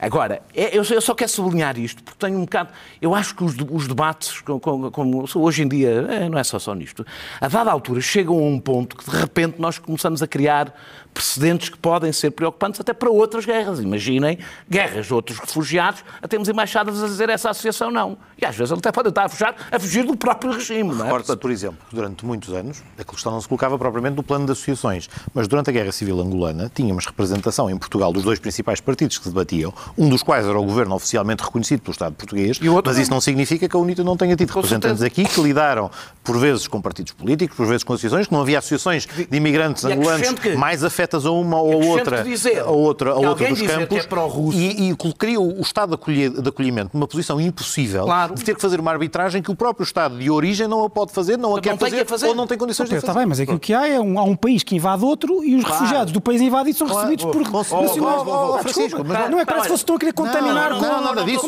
[0.00, 2.70] Agora, é, eu, só quero sublinhar isto, porque tenho um bocado.
[3.02, 7.04] Eu acho que os, debates, como, hoje em dia, é, não é só só nisto,
[7.40, 10.72] a dada altura chegam a um ponto que de repente nós começamos a criar
[11.12, 13.80] precedentes que podem ser preocupantes até para outras guerras.
[13.80, 14.38] Imaginem
[14.70, 18.16] guerras de outros refugiados, a termos embaixadas a dizer essa associação não.
[18.40, 20.94] E às vezes ele até pode estar a fugir, a fugir do próprio regime.
[20.94, 21.36] Recordo-se, é?
[21.36, 25.08] por exemplo, durante muitos anos, a questão não se colocava propriamente no plano de associações,
[25.34, 29.24] mas durante a Guerra Civil Angolana tínhamos representação em Portugal dos dois principais partidos que
[29.24, 33.10] se debatiam, um dos quais era o governo oficialmente reconhecido pelo Estado português, mas isso
[33.10, 35.90] não significa que a UNITA não tenha tido representantes aqui que lidaram,
[36.22, 39.84] por vezes, com partidos políticos, por vezes com associações, que não havia associações de imigrantes
[39.84, 43.98] angolanos mais afetas a uma ou a outra, dizer, a outra, a outra dos campos
[43.98, 48.34] é e, e colocaria o Estado de acolhimento numa posição impossível claro.
[48.34, 51.12] de ter que fazer uma arbitragem que o próprio Estado de origem não a pode
[51.12, 53.06] fazer, não a quer fazer, fazer, ou não tem condições de fazer.
[53.06, 55.54] Está bem, mas aquilo que há é um, há um país que invade outro e
[55.56, 55.80] os claro.
[55.80, 57.08] refugiados do país invadido são claro.
[57.08, 58.62] recebidos por nacionais.
[58.62, 60.80] Francisco, não é parece que estão a querer contaminar com...
[60.80, 61.46] Não, nada disso.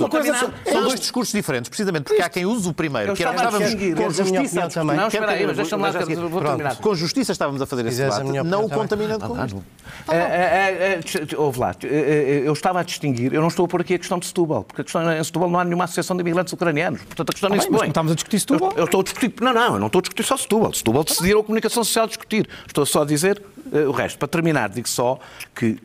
[0.65, 4.11] São dois discursos diferentes, precisamente porque há quem use o primeiro, que era estávamos com
[4.11, 4.97] justiça também.
[4.97, 5.91] Não, espera aí, mas deixa-me lá,
[6.29, 6.77] vou terminar.
[6.77, 9.65] Com justiça estávamos a fazer esse debate, não o contaminando com isto.
[10.09, 11.01] É,
[11.37, 14.27] ouve lá, eu estava a distinguir, eu não estou a pôr aqui a questão de
[14.27, 17.33] Setúbal, porque a questão em Setúbal não há nenhuma associação de imigrantes ucranianos, portanto a
[17.33, 17.89] questão ah, nem se põe.
[17.89, 18.73] estamos a discutir Setúbal?
[18.77, 20.73] Eu, estou a discutir, não, não, eu não estou a discutir só Setúbal.
[20.73, 22.49] Setúbal decidiram a comunicação social discutir.
[22.67, 24.19] Estou só a dizer uh, o resto.
[24.19, 25.19] Para terminar, digo só
[25.55, 25.79] que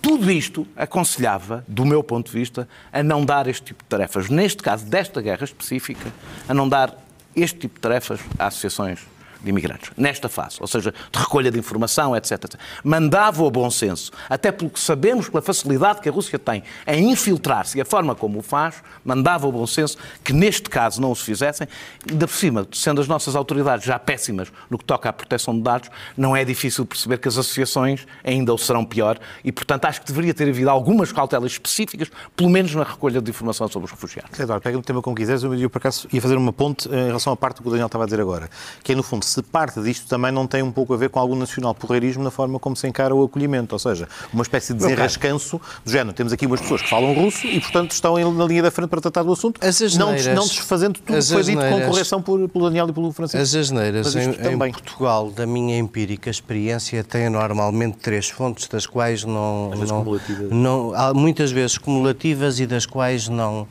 [0.00, 4.28] tudo isto aconselhava, do meu ponto de vista, a não dar este tipo de tarefas.
[4.28, 6.10] Neste caso, desta guerra específica,
[6.48, 6.96] a não dar
[7.34, 9.00] este tipo de tarefas a associações
[9.42, 12.32] de imigrantes, nesta fase, ou seja, de recolha de informação, etc.
[12.32, 12.60] etc.
[12.84, 17.10] Mandava o bom senso, até pelo que sabemos, pela facilidade que a Rússia tem em
[17.10, 21.10] infiltrar-se e a forma como o faz, mandava o bom senso que neste caso não
[21.10, 21.66] o fizessem.
[22.08, 25.62] Ainda por cima, sendo as nossas autoridades já péssimas no que toca à proteção de
[25.62, 30.00] dados, não é difícil perceber que as associações ainda o serão pior e, portanto, acho
[30.00, 33.90] que deveria ter havido algumas cautelas específicas, pelo menos na recolha de informação sobre os
[33.90, 34.38] refugiados.
[34.38, 37.32] Eduardo, pega o tema como quiseres, eu por acaso ia fazer uma ponte em relação
[37.32, 38.48] à parte que o Daniel estava a dizer agora,
[38.82, 41.18] que é, no fundo, se parte disto também não tem um pouco a ver com
[41.18, 44.80] algum nacional porreirismo na forma como se encara o acolhimento, ou seja, uma espécie de
[44.80, 46.12] desenrascanço do género.
[46.12, 49.00] Temos aqui umas pessoas que falam russo e, portanto, estão na linha da frente para
[49.00, 49.60] tratar do assunto,
[49.98, 53.12] não, não desfazendo tudo o que foi dito com correção por, pelo Daniel e pelo
[53.12, 53.42] Francisco.
[53.42, 59.24] As asneiras em, em Portugal, da minha empírica experiência, têm normalmente três fontes, das quais
[59.24, 59.70] não...
[59.70, 60.06] não,
[60.50, 63.66] não há muitas vezes cumulativas e das quais não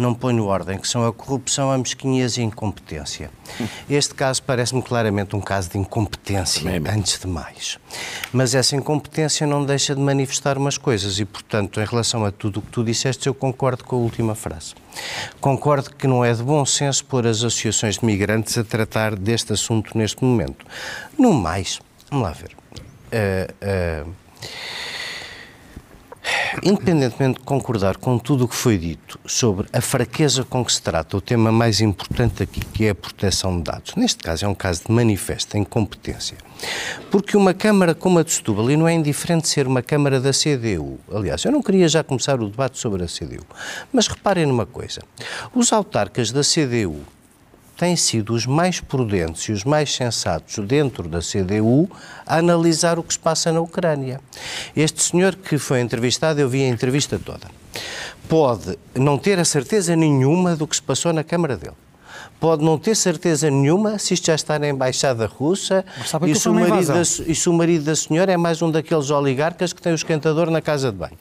[0.00, 3.30] não ponho ordem, que são a corrupção, a mesquinhez e a incompetência.
[3.88, 7.78] Este caso parece-me claramente um caso de incompetência, antes de mais.
[8.32, 12.60] Mas essa incompetência não deixa de manifestar umas coisas e, portanto, em relação a tudo
[12.60, 14.74] o que tu disseste, eu concordo com a última frase.
[15.40, 19.52] Concordo que não é de bom senso pôr as associações de migrantes a tratar deste
[19.52, 20.64] assunto neste momento.
[21.18, 22.56] No mais, vamos lá ver.
[23.12, 24.14] Uh, uh,
[26.62, 30.82] Independentemente de concordar com tudo o que foi dito sobre a fraqueza com que se
[30.82, 34.48] trata o tema mais importante aqui, que é a proteção de dados, neste caso é
[34.48, 36.36] um caso de manifesta incompetência,
[37.10, 40.32] porque uma Câmara como a de Setúbal, e não é indiferente ser uma Câmara da
[40.32, 43.44] CDU, aliás, eu não queria já começar o debate sobre a CDU,
[43.92, 45.02] mas reparem numa coisa,
[45.54, 47.04] os autarcas da CDU
[47.80, 51.90] têm sido os mais prudentes e os mais sensatos dentro da CDU
[52.26, 54.20] a analisar o que se passa na Ucrânia.
[54.76, 57.48] Este senhor que foi entrevistado, eu vi a entrevista toda,
[58.28, 61.89] pode não ter a certeza nenhuma do que se passou na Câmara dele
[62.38, 65.84] pode não ter certeza nenhuma se isto já está na Embaixada Russa
[66.26, 69.10] e se, o marido da, e se o marido da senhora é mais um daqueles
[69.10, 71.18] oligarcas que tem o esquentador na casa de banho.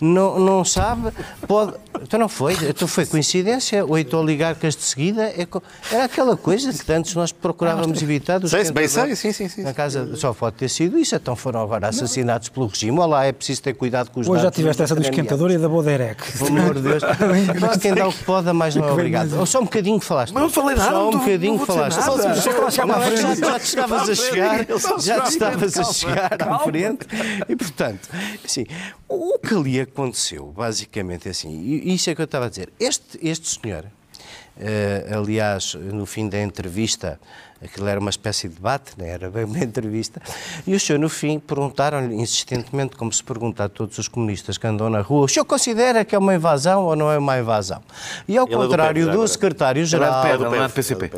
[0.00, 1.12] Não, não sabe,
[1.46, 1.74] pode...
[2.02, 5.46] Então não foi, então foi coincidência, oito oligarcas de seguida, é,
[5.90, 9.62] era aquela coisa que antes nós procurávamos evitar dos sei, bem sei, sim, sim, sim.
[9.62, 12.98] Na casa, só pode ter sido isso, então foram agora assassinados pelo regime.
[12.98, 15.68] Olá, é preciso ter cuidado com os Hoje já tiveste essa do esquentador e da
[15.68, 16.38] Boderec.
[16.38, 17.02] Pelo amor de Deus.
[17.80, 19.46] Quem dá o que pode, mais não é obrigado.
[19.46, 20.90] Só um bocadinho que falaste falei nada.
[20.90, 21.96] Só um bocadinho falaste.
[21.96, 24.66] Já te estavas a chegar,
[25.00, 27.06] já te estavas a chegar à frente.
[27.48, 28.08] E, portanto,
[28.44, 28.66] assim,
[29.08, 32.72] o que ali aconteceu, basicamente, é assim, e isso é que eu estava a dizer.
[32.78, 37.20] Este, este senhor, uh, aliás, no fim da entrevista,
[37.62, 39.08] aquilo era uma espécie de debate, né?
[39.08, 40.20] era bem uma entrevista,
[40.66, 44.66] e o senhor, no fim, perguntaram-lhe insistentemente, como se pergunta a todos os comunistas que
[44.66, 47.82] andam na rua, o senhor considera que é uma invasão ou não é uma invasão?
[48.28, 50.26] E ao Ele contrário é do, do secretário-geral...
[50.26, 51.10] É PCP.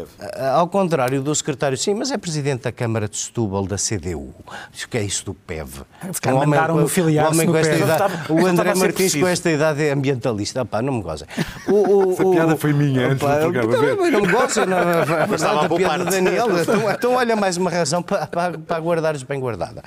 [0.55, 4.35] Ao contrário do secretário, sim, mas é presidente da Câmara de Setúbal, da CDU.
[4.39, 5.83] O que é isso do PEV?
[6.27, 7.85] Um homem, mandaram filiar homem com esta PEV.
[7.85, 10.65] idade, o André Martins com esta idade é ambientalista.
[10.65, 11.27] Pá, não me gozem.
[11.69, 14.11] O, o, Essa piada foi minha antes opa, do programa.
[14.11, 18.03] Não me gozem, não, a verdade, a piada da Então, então, olha mais uma razão
[18.03, 19.83] para, para, para guardares bem guardada.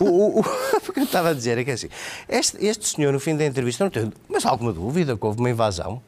[0.00, 0.40] O, o,
[0.88, 1.88] o, que eu estava a dizer é que é assim,
[2.28, 5.50] este, este senhor, no fim da entrevista, não tem mas alguma dúvida que houve uma
[5.50, 6.02] invasão?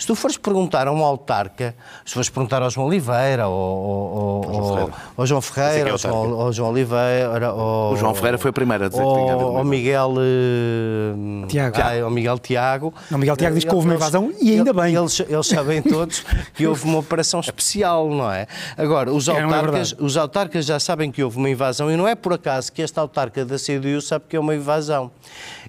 [0.00, 1.74] Se tu fores perguntar a um autarca,
[2.06, 6.52] se fores perguntar ao João Oliveira, ou, ou, ou, ao João Ferreira, é ao, ao
[6.54, 7.52] João Oliveira...
[7.54, 10.14] o João Ferreira foi a primeira a dizer que tinha havido Ao Miguel...
[10.16, 11.76] Uh, Tiago.
[11.78, 12.94] Ah, ao Miguel Tiago.
[13.10, 14.94] Não, Miguel Tiago diz que houve uma invasão e ainda bem.
[14.94, 18.46] Eles, eles sabem todos que houve uma operação especial, não é?
[18.78, 22.08] Agora, os é autarcas, é os autarcas já sabem que houve uma invasão e não
[22.08, 25.10] é por acaso que este autarca da CDU sabe que é uma invasão.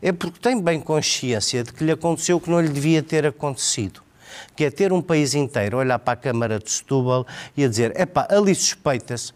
[0.02, 3.26] É porque tem bem consciência de que lhe aconteceu o que não lhe devia ter
[3.26, 4.02] acontecido
[4.56, 8.00] que é ter um país inteiro olhar para a Câmara de Setúbal e a dizer:
[8.00, 9.34] epá, ali suspeita-se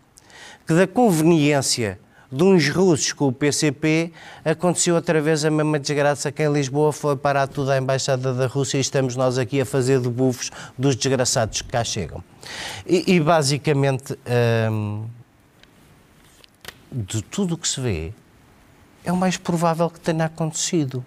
[0.66, 2.00] que da conveniência
[2.32, 4.12] de uns russos com o PCP
[4.44, 8.48] aconteceu outra vez a mesma desgraça que em Lisboa foi parar tudo à Embaixada da
[8.48, 12.24] Rússia e estamos nós aqui a fazer de bufos dos desgraçados que cá chegam.
[12.86, 14.18] E, e basicamente,
[14.72, 15.06] hum,
[16.92, 18.14] de tudo o que se vê,
[19.04, 21.06] é o mais provável que tenha acontecido.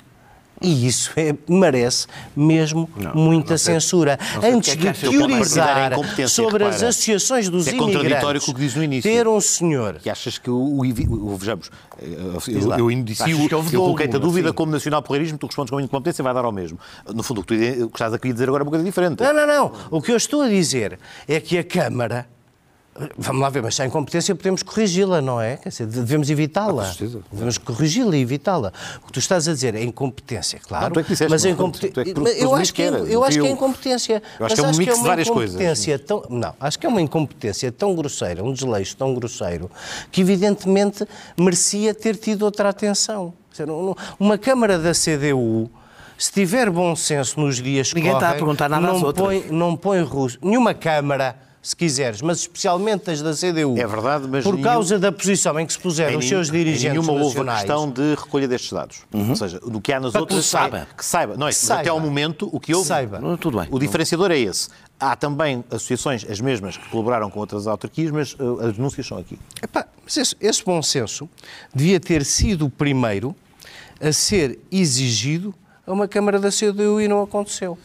[0.60, 4.18] E isso é, merece mesmo não, muita não censura.
[4.42, 5.92] Antes de teorizar
[6.28, 9.10] sobre as associações dos é imigrantes, com o que diz no início.
[9.10, 9.94] ter um senhor...
[9.94, 10.56] Que achas que o...
[10.56, 14.56] o, o vejamos, eu, eu inicio, eu coloquei-te a dúvida assim.
[14.56, 16.78] como nacional porreirismo, tu respondes com incompetência e vai dar ao mesmo.
[17.12, 18.84] No fundo, o que, tu, o que estás aqui a dizer agora é uma coisa
[18.84, 19.22] diferente.
[19.22, 19.72] Não, não, não.
[19.90, 22.26] O que eu estou a dizer é que a Câmara
[23.16, 25.56] Vamos lá ver, mas se há incompetência podemos corrigi-la, não é?
[25.56, 26.90] Quer dizer, devemos evitá-la.
[26.90, 28.72] Ah, devemos corrigi-la e evitá-la.
[29.02, 30.86] O que tu estás a dizer é incompetência, claro.
[30.86, 32.02] Não, tu é que disseste, mas é incompetência.
[32.02, 34.22] É eu acho que, é, eu acho que é incompetência.
[34.38, 35.86] Eu acho que é um mix de várias coisas.
[36.06, 39.70] Tão, não, acho que é uma incompetência tão grosseira, um desleixo tão grosseiro,
[40.10, 41.06] que evidentemente
[41.36, 43.32] merecia ter tido outra atenção.
[44.18, 45.70] Uma Câmara da CDU
[46.16, 49.14] se tiver bom senso nos dias que Ninguém correm, está a perguntar nada não às
[49.14, 50.36] põe, não põe russo.
[50.42, 51.36] Nenhuma Câmara
[51.68, 53.76] se quiseres, mas especialmente as da CDU.
[53.76, 55.02] É verdade, mas por causa nenhum...
[55.02, 58.48] da posição em que se puseram os seus dirigentes nenhuma houve a questão de recolha
[58.48, 59.02] destes dados.
[59.12, 59.28] Uhum.
[59.28, 60.40] Ou seja, do que há nas Para outras...
[60.40, 60.88] Que saiba.
[60.96, 61.36] Que saiba.
[61.36, 61.80] Não é, que saiba.
[61.82, 62.88] Até ao momento, o que houve...
[62.88, 63.20] Saiba.
[63.20, 63.68] Não, tudo bem.
[63.70, 64.70] O diferenciador é esse.
[64.98, 69.18] Há também associações, as mesmas, que colaboraram com outras autarquias, mas uh, as denúncias são
[69.18, 69.38] aqui.
[69.62, 71.28] Epá, mas esse, esse bom senso
[71.74, 73.36] devia ter sido o primeiro
[74.00, 75.54] a ser exigido
[75.86, 77.76] a uma Câmara da CDU e não aconteceu.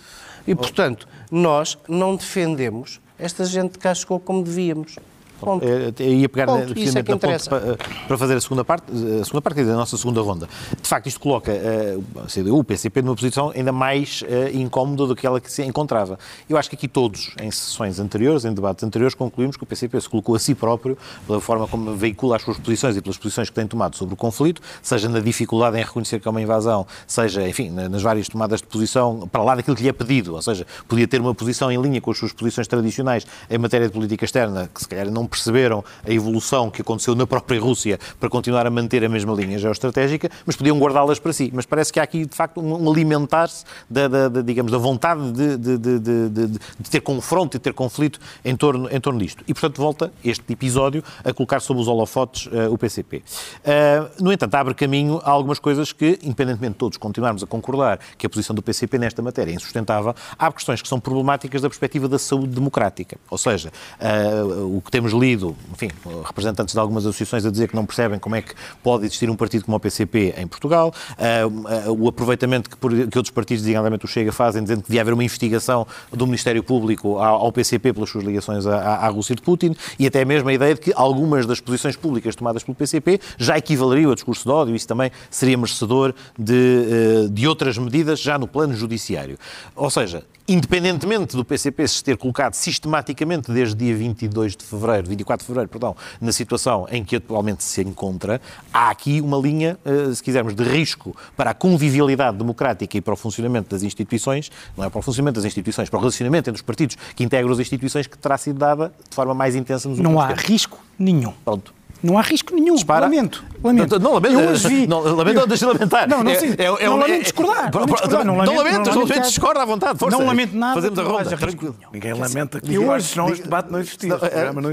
[0.48, 4.97] E, portanto, nós não defendemos esta gente cá chegou como devíamos.
[5.43, 5.65] Ponto.
[5.65, 6.77] Eu ia pegar Ponto.
[6.77, 7.49] Isso é que interessa.
[7.49, 7.77] Para,
[8.08, 10.47] para, fazer a segunda parte, a segunda parte da nossa segunda ronda.
[10.82, 15.23] De facto, isto coloca a CDU, o PCP, numa posição ainda mais incómoda do que
[15.23, 16.19] aquela que se encontrava.
[16.49, 19.99] Eu acho que aqui todos, em sessões anteriores, em debates anteriores, concluímos que o PCP
[20.01, 23.49] se colocou a si próprio, pela forma como veicula as suas posições e pelas posições
[23.49, 26.86] que tem tomado sobre o conflito, seja na dificuldade em reconhecer que é uma invasão,
[27.08, 30.41] seja, enfim, nas várias tomadas de posição, para lá daquilo que lhe é pedido, ou
[30.41, 33.93] seja, podia ter uma posição em linha com as suas posições tradicionais em matéria de
[33.93, 38.30] política externa, que se calhar não perceberam a evolução que aconteceu na própria Rússia para
[38.30, 41.52] continuar a manter a mesma linha geoestratégica, mas podiam guardá-las para si.
[41.54, 45.32] Mas parece que há aqui, de facto, um alimentar-se da, da, da, digamos, da vontade
[45.32, 49.43] de, de, de, de, ter confronto e ter conflito em torno, em torno disto.
[49.48, 53.17] E, portanto, volta este episódio a colocar sob os holofotes uh, o PCP.
[53.17, 53.22] Uh,
[53.65, 58.00] eh, no entanto, abre caminho a algumas coisas que, independentemente de todos continuarmos a concordar
[58.17, 61.69] que a posição do PCP nesta matéria é insustentável, há questões que são problemáticas da
[61.69, 63.17] perspectiva da saúde democrática.
[63.30, 65.89] Ou seja, uh, o que temos enfim,
[66.25, 69.36] representantes de algumas associações a dizer que não percebem como é que pode existir um
[69.36, 73.63] partido como o PCP em Portugal, uh, uh, o aproveitamento que, por, que, outros partidos,
[73.63, 77.51] designadamente o Chega, fazem, dizendo que devia haver uma investigação do Ministério Público ao, ao
[77.51, 80.81] PCP pelas suas ligações à, à, Rússia de Putin, e até mesmo a ideia de
[80.81, 84.88] que algumas das posições públicas tomadas pelo PCP já equivaleriam a discurso de ódio, isso
[84.88, 89.38] também seria merecedor de, de outras medidas já no plano judiciário.
[89.75, 95.43] Ou seja, independentemente do PCP se ter colocado sistematicamente desde dia 22 de fevereiro, 24
[95.43, 98.41] de fevereiro, perdão, na situação em que atualmente se encontra,
[98.73, 103.13] há aqui uma linha, eh, se quisermos, de risco para a convivialidade democrática e para
[103.13, 106.58] o funcionamento das instituições, não é para o funcionamento das instituições, para o relacionamento entre
[106.58, 109.97] os partidos que integram as instituições que terá sido dada de forma mais intensa nos
[109.97, 111.34] últimos Não há risco nenhum.
[111.43, 111.73] Pronto.
[112.04, 112.76] Não há risco nenhum.
[112.76, 113.06] Dispara.
[113.06, 113.44] Lamento.
[113.63, 113.98] Lamento.
[113.98, 114.34] Não, lamento.
[114.34, 114.86] Eu hoje vi.
[114.86, 116.10] Não, lamento, não, deixa lamentar.
[116.10, 116.54] Não, não, sim.
[116.58, 117.72] É, é, não lamento discordar.
[117.74, 118.26] Não lamento discordar.
[118.26, 119.98] Não lamento, não lamento, discorda à vontade.
[119.98, 120.18] Força.
[120.18, 120.74] Não lamento nada.
[120.76, 121.38] Fazemos a ronda.
[121.38, 121.76] Tranquilo.
[121.94, 124.18] Ninguém lamenta que eu hoje, senão este debate não existia.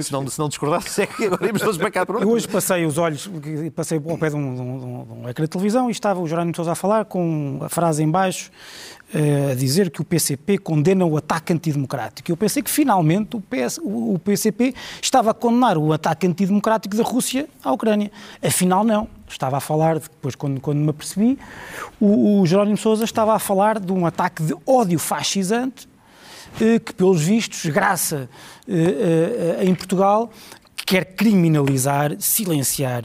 [0.02, 2.04] Se não, se não discordasse, é que agora íamos todos para cá.
[2.20, 3.30] Eu hoje passei os olhos,
[3.76, 6.26] passei ao pé de um, de um, de um ecrã de televisão e estava o
[6.26, 8.50] Jerónimo Sousa a falar com a frase em baixo
[9.50, 12.30] a dizer que o PCP condena o ataque antidemocrático.
[12.30, 17.02] Eu pensei que finalmente o, PS, o PCP estava a condenar o ataque antidemocrático da
[17.02, 18.10] Rússia à Ucrânia.
[18.42, 19.08] Afinal, não.
[19.28, 21.38] Estava a falar, depois, quando, quando me apercebi,
[22.00, 25.88] o, o Jerónimo Sousa estava a falar de um ataque de ódio fascisante
[26.60, 28.28] eh, que, pelos vistos, graça
[28.66, 30.30] eh, eh, em Portugal,
[30.86, 33.04] quer criminalizar, silenciar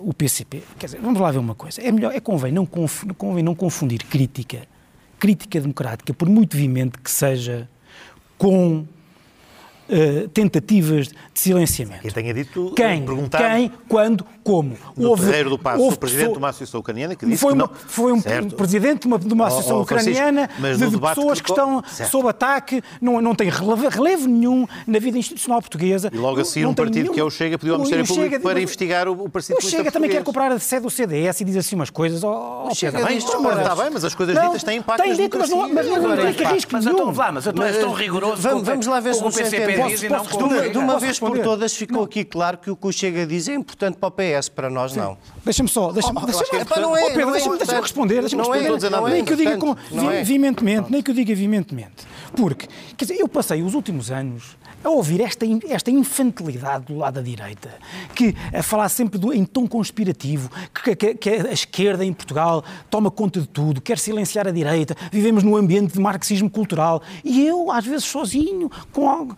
[0.00, 0.62] o PCP.
[0.78, 1.80] Quer dizer, vamos lá ver uma coisa.
[1.80, 4.66] É melhor, é convém não, convém não confundir crítica
[5.18, 7.68] crítica democrática, por muito vimente que seja,
[8.38, 8.86] com
[9.88, 12.22] uh, tentativas de silenciamento.
[12.34, 13.38] Dito, quem, perguntar...
[13.38, 14.76] quem, quando, como.
[14.96, 17.66] No houve, Terreiro do Passo, o presidente de uma associação ucraniana que disse foi uma,
[17.66, 17.80] que não...
[17.88, 18.54] Foi um certo.
[18.54, 21.82] presidente de uma, de uma associação oh, oh, ucraniana de, de pessoas que, que estão
[21.84, 22.10] certo.
[22.10, 26.10] sob ataque, não, não tem relevo, relevo, nenhum na vida institucional portuguesa.
[26.12, 27.14] E logo a seguir um partido nenhum...
[27.14, 29.62] que é o Chega pediu ao Ministério Público Chega, para investigar o, o Partido O
[29.62, 32.22] Chega também quer comprar a sede do CDS e diz assim umas coisas.
[32.22, 35.50] Oh, oh Chega, bem, está bem, mas as coisas ditas têm impacto tem dito, mas
[35.50, 39.00] não, mas não implica risco Mas então vá, mas então és tão rigoroso Vamos lá
[39.00, 40.22] ver se o PCP diz e não
[40.70, 43.54] De uma vez por todas ficou aqui claro que o que o Chega diz é
[43.54, 45.16] importante para o PS, para nós não.
[45.44, 48.90] Deixa-me só, deixa-me oh, deixa é não é, Pedro, deixa-me deixa responder, deixa-me responder.
[48.90, 49.74] Não é, nem que eu diga com,
[50.24, 52.06] veementemente, nem que eu diga veementemente.
[52.36, 57.14] Porque, quer dizer, eu passei os últimos anos a ouvir esta, esta infantilidade do lado
[57.14, 57.70] da direita,
[58.14, 62.62] que a falar sempre do, em tom conspirativo, que, que, que, a esquerda em Portugal
[62.88, 67.02] toma conta de tudo, quer silenciar a direita, vivemos num ambiente de marxismo cultural.
[67.24, 69.36] E eu, às vezes sozinho, com algo,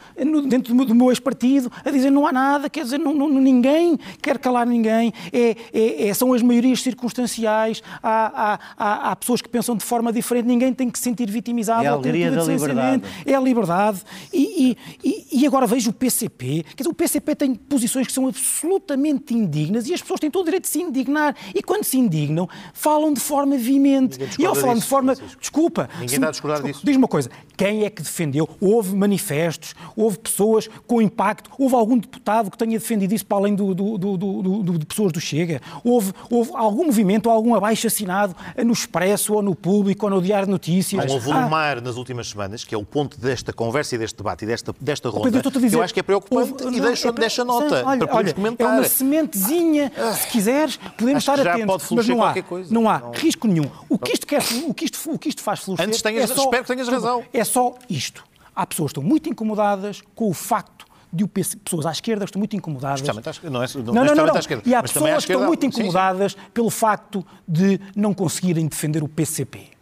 [0.48, 4.38] dentro do meu ex-partido a dizer não há nada, quer dizer, não, não, ninguém quer
[4.38, 9.48] calar ninguém, é, é, é, são as maiorias circunstanciais, há, há, há, há, pessoas que
[9.48, 11.84] pensam de forma diferente, ninguém tem que se sentir vitimizado.
[11.84, 12.87] É a alegria da liberdade.
[13.26, 14.02] É a liberdade.
[14.32, 18.26] E, e, e agora vejo o PCP, quer dizer, o PCP tem posições que são
[18.26, 21.36] absolutamente indignas e as pessoas têm todo o direito de se indignar.
[21.54, 24.18] E quando se indignam, falam de forma veemente.
[24.38, 25.14] E ao falar de forma.
[25.14, 25.40] Francisco.
[25.40, 25.88] Desculpa.
[26.00, 26.80] Ninguém está a discordar disso.
[26.84, 28.48] Diz uma coisa: quem é que defendeu?
[28.60, 33.54] Houve manifestos, houve pessoas com impacto, houve algum deputado que tenha defendido isso para além
[33.56, 34.16] do, do, do,
[34.62, 35.60] do de pessoas do Chega?
[35.82, 38.34] Houve, houve algum movimento, algum abaixo assinado
[38.64, 41.10] no Expresso ou no Público ou no Diário de Notícias?
[41.10, 44.16] Há um volumar ah, nas últimas semanas, que é o ponto desta conversa e deste
[44.16, 46.80] debate e desta, desta ronda, Pedro, eu, dizer, eu acho que é preocupante houve, e
[46.80, 48.68] deixo, é, deixa nota olha, para olha, comentar.
[48.68, 52.72] É uma sementezinha, se quiseres, podemos estar atentos, mas não há, coisa.
[52.72, 53.10] não há não.
[53.10, 53.68] risco nenhum.
[53.88, 55.88] O que isto, quer, o que isto, o que isto faz florescer...
[55.88, 57.24] Antes tenhas, é só, espero que tenhas razão.
[57.32, 58.24] É só isto.
[58.54, 62.24] Há pessoas que estão muito incomodadas com o facto de o PC, pessoas à esquerda
[62.24, 63.00] que estão muito incomodadas.
[63.00, 64.34] Não, é, não, não, não, não.
[64.34, 66.50] À esquerda, e há pessoas que estão muito incomodadas sim, sim.
[66.52, 69.77] pelo facto de não conseguirem defender o PCP.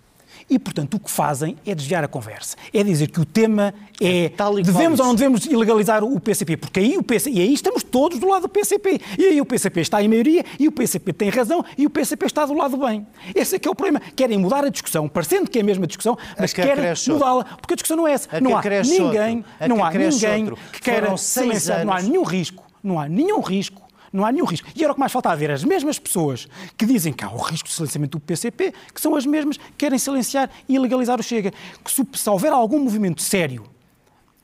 [0.49, 2.57] E, portanto, o que fazem é desviar a conversa.
[2.73, 6.79] É dizer que o tema é, é devemos ou não devemos ilegalizar o PCP, porque
[6.79, 9.01] aí o PCP, e aí estamos todos do lado do PCP.
[9.19, 12.27] E aí o PCP está em maioria, e o PCP tem razão, e o PCP
[12.27, 13.07] está do lado bem.
[13.35, 14.01] Esse é que é o problema.
[14.15, 17.75] Querem mudar a discussão, parecendo que é a mesma discussão, mas que querem mudá-la, porque
[17.75, 18.41] a discussão não é essa.
[18.41, 23.09] Não há ninguém, não há ninguém que queira silenciar, não há nenhum risco, não há
[23.09, 23.86] nenhum risco
[24.17, 24.67] não há nenhum risco.
[24.75, 25.51] E era o que mais falta a ver.
[25.51, 29.15] As mesmas pessoas que dizem que há o risco de silenciamento do PCP, que são
[29.15, 31.53] as mesmas que querem silenciar e ilegalizar o Chega.
[31.85, 33.65] Que se, se houver algum movimento sério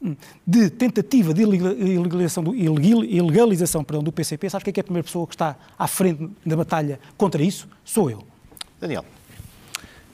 [0.01, 0.15] hum,
[0.47, 4.85] de tentativa de ilegalização do, ilegalização perdão, do PCP, sabes quem é, que é a
[4.85, 7.67] primeira pessoa que está à frente da batalha contra isso?
[7.85, 8.23] Sou eu.
[8.79, 9.05] Daniel.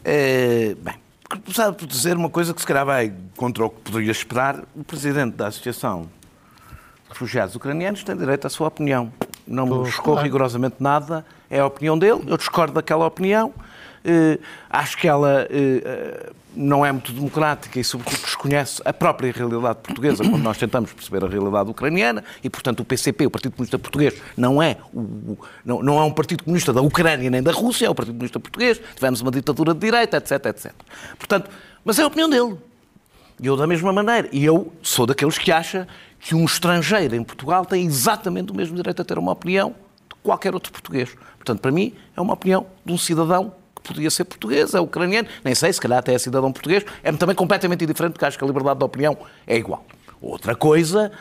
[0.04, 0.94] É, bem,
[1.28, 4.64] começar por dizer uma coisa que se calhar vai contra o que poderia esperar.
[4.76, 9.12] O presidente da Associação de Refugiados Ucranianos tem direito à sua opinião
[9.49, 10.22] não me buscou claro.
[10.22, 16.34] rigorosamente nada, é a opinião dele, eu discordo daquela opinião, uh, acho que ela uh,
[16.55, 21.24] não é muito democrática e, sobretudo, desconhece a própria realidade portuguesa quando nós tentamos perceber
[21.24, 25.82] a realidade ucraniana e, portanto, o PCP, o Partido Comunista Português, não é, o, não,
[25.82, 28.80] não é um Partido Comunista da Ucrânia nem da Rússia, é o Partido Comunista Português,
[28.94, 30.72] tivemos uma ditadura de direita, etc, etc.
[31.16, 31.51] Portanto,
[31.84, 32.57] mas é a opinião dele.
[33.40, 34.28] E eu da mesma maneira.
[34.32, 35.86] E eu sou daqueles que acha
[36.19, 39.71] que um estrangeiro em Portugal tem exatamente o mesmo direito a ter uma opinião
[40.09, 41.11] de qualquer outro português.
[41.37, 45.29] Portanto, para mim, é uma opinião de um cidadão que podia ser português, é ucraniano,
[45.45, 48.45] nem sei, se calhar até é cidadão português, é também completamente indiferente, porque acho que
[48.45, 49.16] a liberdade de opinião
[49.47, 49.85] é igual.
[50.21, 51.12] Outra coisa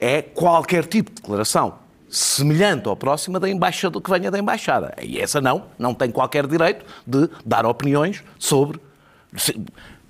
[0.00, 4.94] é qualquer tipo de declaração semelhante ou próxima da embaixada que venha da embaixada.
[5.02, 8.80] E essa não, não tem qualquer direito de dar opiniões sobre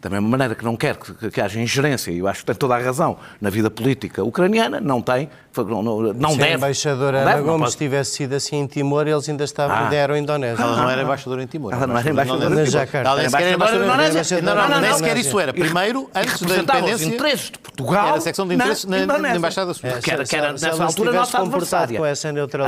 [0.05, 2.55] da mesma maneira que não quer que, que haja ingerência, e eu acho que tem
[2.55, 6.37] toda a razão, na vida política ucraniana, não tem, não, não Se deve.
[6.37, 7.77] Se a embaixadora Ana Gomes pode...
[7.79, 9.89] tivesse sido assim em Timor, eles ainda estavam, ah.
[9.89, 10.63] deram Indonésia.
[10.63, 11.73] Ela não era embaixadora em Timor.
[11.73, 12.87] Ela não era embaixadora em Timor.
[12.93, 14.43] Ela nem sequer embaixadora em Indonésia.
[14.43, 15.55] Não, não, não, nem sequer isso era.
[15.55, 16.95] Primeiro, antes da independência...
[16.97, 20.01] os interesses de Portugal Era a secção de interesses na, na Embaixada Suíça.
[20.03, 21.99] Que era, que era nessa altura, nossa adversária.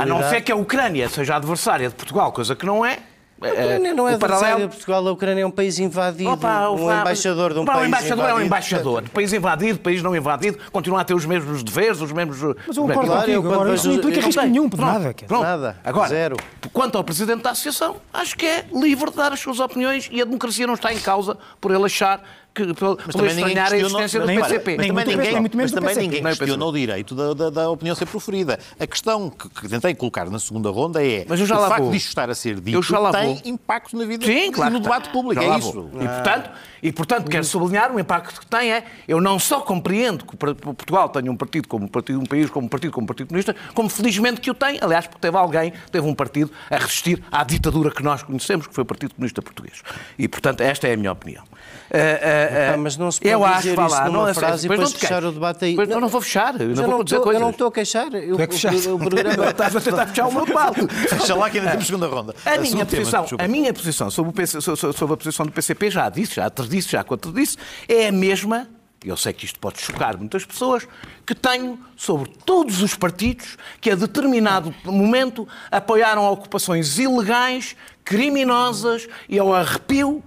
[0.01, 2.97] A não ser que a Ucrânia seja adversária de Portugal, coisa que não é,
[3.41, 4.69] a Ucrânia não é o paralelo...
[4.69, 6.31] Portugal, a Ucrânia é um país invadido.
[6.31, 8.39] Opa, um embaixador de um país embaixador invadido.
[8.39, 9.03] é um embaixador.
[9.09, 12.41] País invadido, país não invadido, continua a ter os mesmos deveres, os mesmos...
[12.67, 15.13] Mas eu concordo contigo, agora isso não implica risco nenhum, por nada.
[15.27, 15.43] Pronto.
[15.43, 16.37] Nada, agora, zero.
[16.73, 20.21] Quanto ao Presidente da Associação, acho que é livre de dar as suas opiniões e
[20.21, 22.21] a democracia não está em causa por ele achar
[22.57, 24.77] que, pelo, mas pelo estranhar a existência do PCP.
[24.77, 28.57] Mas também ninguém, mas também ninguém questiona o direito da, da, da, opinião ser proferida.
[28.79, 31.83] A questão que, que, tentei colocar na segunda ronda é mas eu já o facto
[31.83, 31.91] vou.
[31.91, 32.81] disto estar a ser dito
[33.11, 33.41] tem vou.
[33.45, 35.41] impacto na vida Sim, claro e no debate público.
[35.41, 35.89] É isso.
[35.93, 36.49] E, portanto,
[36.81, 41.09] e, portanto, quero sublinhar o impacto que tem é, eu não só compreendo que Portugal
[41.09, 43.55] tenha um partido como um partido, um país como um partido como um partido comunista,
[43.73, 47.43] como felizmente que o tem, aliás, porque teve alguém, teve um partido a resistir à
[47.43, 49.81] ditadura que nós conhecemos, que foi o Partido Comunista Português.
[50.17, 51.43] E, portanto, esta é a minha opinião.
[51.89, 54.69] Uh, uh, uh, mas não se pode eu dizer acho, isso numa não, frase e
[54.69, 55.75] depois fechar o debate aí.
[55.75, 57.35] Não, não vou fechar, eu não vou dizer coisas.
[57.35, 58.13] Eu não estou a queixar.
[58.13, 59.45] Eu, é que o, programa...
[59.49, 60.73] Estás a tentar fechar o meu pau.
[60.73, 62.35] Fecha lá que ainda temos segunda ronda.
[62.45, 66.09] A, minha posição, a minha posição sobre, o PC, sobre a posição do PCP, já
[66.09, 67.57] disse, já disse, já quanto disse,
[67.87, 68.67] é a mesma
[69.05, 70.87] eu sei que isto pode chocar muitas pessoas,
[71.25, 79.37] que tenho sobre todos os partidos que a determinado momento apoiaram ocupações ilegais, criminosas e
[79.37, 80.23] ao arrepio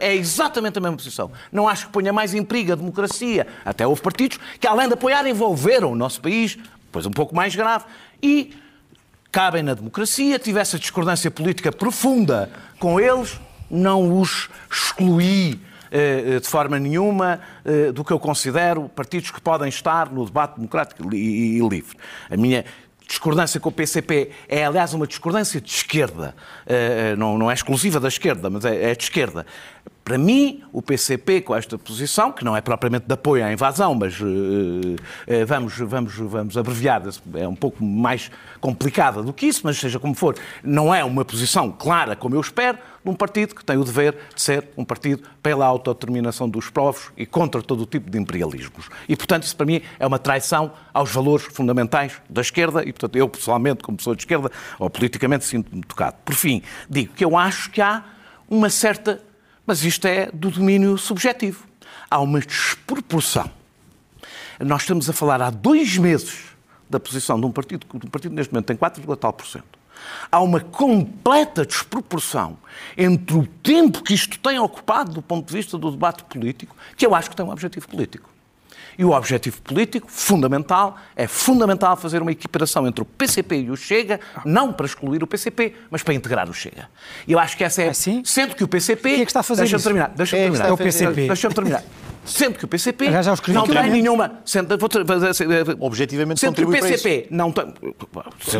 [0.00, 1.30] é exatamente a mesma posição.
[1.52, 3.46] Não acho que ponha mais em perigo a democracia.
[3.64, 6.58] Até houve partidos que, além de apoiar, envolveram o nosso país,
[6.90, 7.84] pois um pouco mais grave,
[8.22, 8.56] e
[9.30, 13.38] cabem na democracia, tivesse a discordância política profunda com eles,
[13.70, 15.60] não os excluí
[15.90, 17.40] de forma nenhuma
[17.94, 21.96] do que eu considero partidos que podem estar no debate democrático e livre.
[22.30, 22.64] A minha
[23.08, 26.36] discordância com o PCP é, aliás, uma discordância de esquerda.
[27.16, 29.46] Não é exclusiva da esquerda, mas é, é de esquerda.
[30.08, 33.94] Para mim, o PCP, com esta posição, que não é propriamente de apoio à invasão,
[33.94, 34.96] mas uh, uh,
[35.46, 37.02] vamos, vamos, vamos abreviar,
[37.34, 40.34] é um pouco mais complicada do que isso, mas seja como for,
[40.64, 42.78] não é uma posição clara, como eu espero,
[43.08, 47.10] de um partido que tem o dever de ser um partido pela autodeterminação dos povos
[47.16, 48.88] e contra todo o tipo de imperialismos.
[49.08, 53.16] E, portanto, isso para mim é uma traição aos valores fundamentais da esquerda e, portanto,
[53.16, 56.16] eu pessoalmente, como pessoa de esquerda, ou politicamente, sinto-me tocado.
[56.24, 58.04] Por fim, digo que eu acho que há
[58.48, 59.22] uma certa
[59.68, 61.66] mas isto é do domínio subjetivo.
[62.10, 63.50] Há uma desproporção.
[64.58, 66.38] Nós estamos a falar há dois meses
[66.88, 69.77] da posição de um partido, que um partido neste momento tem 4, tal por cento.
[70.30, 72.56] Há uma completa desproporção
[72.96, 77.06] entre o tempo que isto tem ocupado do ponto de vista do debate político, que
[77.06, 78.28] eu acho que tem um objetivo político.
[78.98, 83.76] E o objetivo político fundamental é fundamental fazer uma equiparação entre o PCP e o
[83.76, 86.88] Chega, não para excluir o PCP, mas para integrar o Chega.
[87.26, 87.90] E eu acho que essa é.
[87.90, 88.24] Assim?
[88.24, 89.10] Sendo que o PCP.
[89.10, 89.84] Quem é que está a fazer deixa isso?
[89.84, 90.68] Terminar, deixa-me é terminar.
[90.68, 91.26] É o PCP.
[91.28, 91.84] Deixa-me terminar.
[92.28, 93.10] Sendo que o PCP
[93.48, 94.40] não tem nenhuma.
[94.44, 94.88] Sendo, vou,
[95.80, 97.72] Objetivamente sendo que o PCP não tem.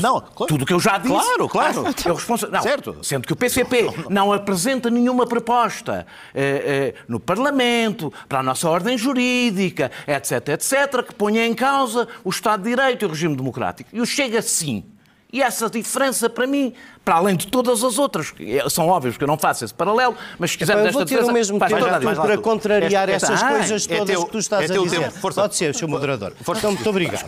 [0.00, 0.46] Não, claro.
[0.46, 1.12] tudo o que eu já disse.
[1.12, 1.84] Claro, claro.
[2.04, 2.48] Eu responsa...
[2.48, 2.96] não, certo.
[3.02, 4.10] Sendo que o PCP não, não.
[4.10, 11.06] não apresenta nenhuma proposta eh, eh, no Parlamento, para a nossa ordem jurídica, etc, etc,
[11.06, 13.90] que ponha em causa o Estado de Direito e o regime democrático.
[13.92, 14.84] E o Chega sim.
[15.30, 16.72] E essa diferença, para mim,
[17.08, 20.14] para além de todas as outras, que são óbvias que eu não faço esse paralelo,
[20.38, 23.48] mas se quiser Epá, eu vou ter o mesmo tempo para contrariar esta, essas ah,
[23.48, 25.00] coisas é todas teu, que tu estás é a dizer.
[25.00, 25.18] Tempo.
[25.18, 25.40] Força.
[25.40, 25.88] Pode ser, Sr.
[25.88, 26.34] Moderador.
[26.42, 26.60] Força.
[26.60, 27.24] Então, muito obrigado.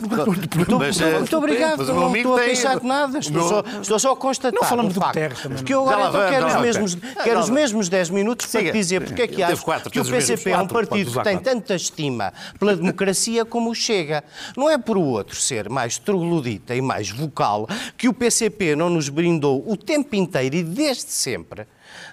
[0.79, 1.79] Mas, muito obrigado.
[1.79, 3.19] Mas não estou a queixar de nada.
[3.21, 5.57] Estou, só, estou só a constatar Não falamos do terra também.
[5.57, 9.01] Porque eu agora então quero, os mesmos, quero os mesmos 10 minutos para te dizer
[9.01, 12.77] porque é que acho que o PCP é um partido que tem tanta estima pela
[12.77, 14.23] democracia como o Chega.
[14.55, 17.67] Não é por o outro ser mais troglodita e mais vocal
[17.97, 21.65] que o PCP não nos brindou o tempo inteiro e desde sempre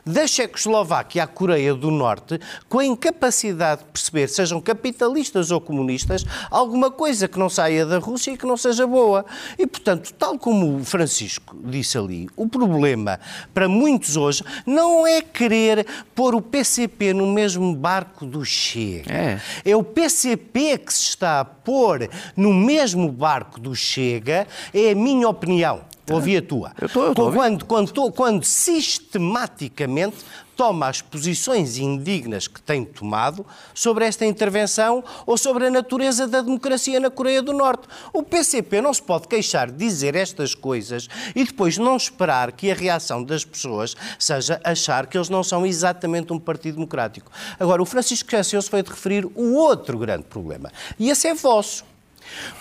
[0.05, 2.39] da Checoslováquia à Coreia do Norte
[2.69, 7.97] com a incapacidade de perceber, sejam capitalistas ou comunistas, alguma coisa que não saia da
[7.97, 9.25] Rússia e que não seja boa.
[9.57, 13.19] E, portanto, tal como o Francisco disse ali, o problema
[13.53, 19.11] para muitos hoje não é querer pôr o PCP no mesmo barco do Chega.
[19.11, 24.91] É, é o PCP que se está a pôr no mesmo barco do Chega, é
[24.91, 25.86] a minha opinião.
[26.09, 26.73] Ouvi a tua.
[26.79, 30.17] Eu estou, eu estou quando, quando, quando sistematicamente
[30.55, 36.41] toma as posições indignas que tem tomado sobre esta intervenção ou sobre a natureza da
[36.41, 37.87] democracia na Coreia do Norte.
[38.11, 42.71] O PCP não se pode queixar de dizer estas coisas e depois não esperar que
[42.71, 47.31] a reação das pessoas seja achar que eles não são exatamente um partido democrático.
[47.59, 50.71] Agora, o Francisco Cacioso foi de referir o outro grande problema.
[50.97, 51.85] E esse é vosso.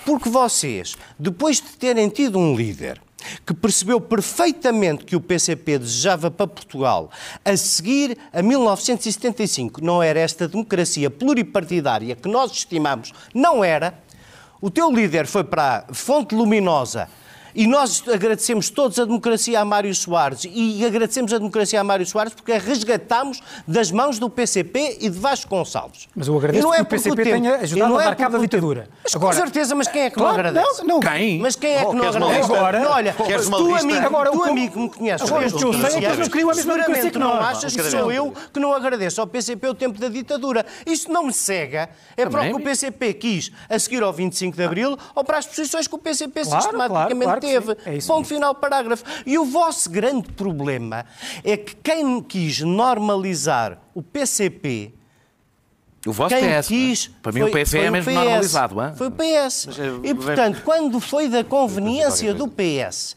[0.05, 3.01] Porque vocês, depois de terem tido um líder
[3.45, 7.11] que percebeu perfeitamente que o PCP desejava para Portugal,
[7.45, 13.99] a seguir a 1975, não era esta democracia pluripartidária que nós estimamos, não era.
[14.61, 17.09] O teu líder foi para a Fonte Luminosa
[17.57, 22.05] e nós agradecemos todos a democracia a Mário Soares e agradecemos a democracia a Mário
[22.05, 26.07] Soares porque a resgatamos das mãos do PCP e de Vasco Gonçalves.
[26.15, 28.89] Mas eu agradeço é que o PCP tempo, tenha ajudado a é cabo da ditadura.
[29.03, 30.85] Mas Agora, com certeza, mas quem é que claro, não agradece?
[30.85, 31.01] Não, não.
[31.01, 31.39] Quem?
[31.39, 32.53] Mas quem é que oh, não agradece?
[32.53, 35.27] Agora, não, olha, queres tu, amigo, agora, tu, amigo, me conheces.
[35.27, 38.35] Agora, eu sei, é não queria a mesma democracia que não achas que sou eu
[38.53, 40.67] que não agradeço ao PCP o tempo da ditadura.
[40.85, 41.89] Isso não me cega.
[42.17, 45.39] É para o que o PCP quis a seguir ao 25 de Abril ou para
[45.39, 49.05] as posições que o PCP sistematicamente teve final parágrafo.
[49.25, 51.05] E o vosso grande problema
[51.43, 54.93] é que quem quis normalizar o PCP
[56.07, 58.81] o vosso quem PS, quis, para mim o PS é mesmo PS, normalizado.
[58.81, 58.93] Hein?
[58.95, 59.69] Foi o PS.
[60.05, 63.17] E, portanto, quando foi da conveniência do PS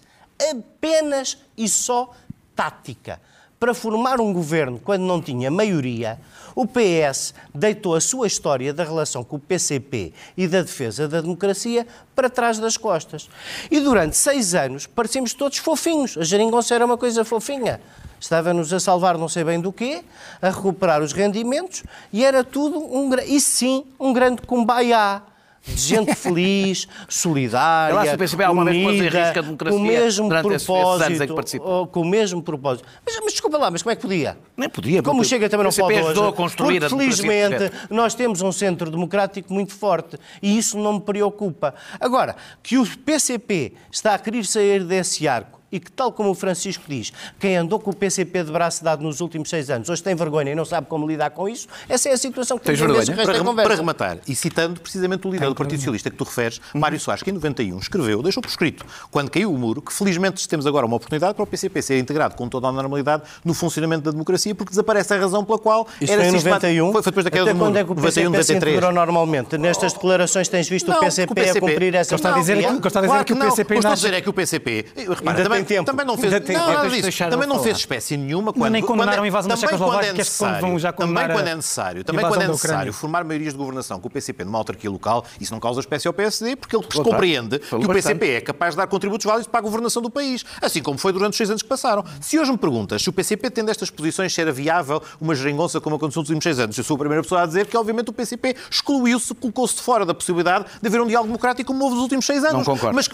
[0.51, 2.11] apenas e só
[2.55, 3.21] tática
[3.59, 6.19] para formar um governo quando não tinha maioria,
[6.59, 11.21] o PS deitou a sua história da relação com o PCP e da defesa da
[11.21, 13.29] democracia para trás das costas.
[13.71, 16.17] E durante seis anos parecemos todos fofinhos.
[16.17, 17.79] A Jeringonça era uma coisa fofinha.
[18.19, 20.03] Estava-nos a salvar não sei bem do quê,
[20.41, 25.21] a recuperar os rendimentos e era tudo, um, e sim, um grande cumbaiá
[25.63, 32.87] gente feliz, solidária, Lá, PCP, unida, com o mesmo propósito, com o mesmo propósito.
[33.05, 34.37] Mas, mas, desculpa lá, mas como é que podia?
[34.55, 35.03] Nem podia.
[35.03, 36.19] Como chega também não pode hoje.
[36.19, 41.01] A construir porque, felizmente, nós temos um centro democrático muito forte e isso não me
[41.01, 41.73] preocupa.
[41.99, 46.35] Agora, que o PCP está a querer sair desse arco e que, tal como o
[46.35, 50.01] Francisco diz, quem andou com o PCP de braço dado nos últimos seis anos hoje
[50.01, 52.79] tem vergonha e não sabe como lidar com isso, essa é a situação que Tens
[52.79, 53.15] vergonha?
[53.15, 56.59] Para, para rematar, e citando precisamente o líder tem do Partido Socialista que tu referes,
[56.73, 60.47] Mário Soares, que em 91 escreveu, deixou por escrito, quando caiu o muro, que felizmente
[60.47, 64.03] temos agora uma oportunidade para o PCP ser integrado com toda a normalidade no funcionamento
[64.03, 66.91] da democracia, porque desaparece a razão pela qual Isso era foi em 91?
[66.91, 67.71] Foi, foi depois da queda Até do muro.
[67.71, 69.57] quando é que o PCP 91, se integrou normalmente?
[69.57, 72.15] Nestas declarações tens visto não, o, PCP o, PCP a cumprir essa...
[72.15, 73.61] Está a dizer, não, que, está a dizer claro que, que o PCP...
[73.61, 74.85] O que estou a dizer é que o PCP...
[74.95, 76.33] Repara, também, também não fez...
[76.33, 77.17] Não, nada disso.
[77.29, 78.71] Também não fez espécie nenhuma quando...
[78.71, 82.41] Nem condenaram a invasão da Checoslováquia, que vão já Também quando é necessário, também quando
[82.41, 85.79] é necessário formar maiorias de governação com o PCP numa autarquia local, isso não causa
[85.79, 89.47] espécie ao PSD, porque ele compreende que o PCP é capaz de dar contributos válidos
[89.47, 92.03] para a governação do país, assim como foi durante os seis anos que passaram.
[92.21, 95.79] Se hoje me perguntas se o PCP, tendo estas posições, se era viável uma geringonça
[95.81, 98.09] como aconteceu nos últimos seis anos, eu sou a primeira pessoa a dizer que, obviamente,
[98.09, 101.95] o PCP excluiu-se, colocou-se de fora da possibilidade de haver um diálogo democrático como houve
[101.95, 102.65] nos últimos seis anos.
[102.67, 102.95] Não concordo.
[102.95, 103.05] Mas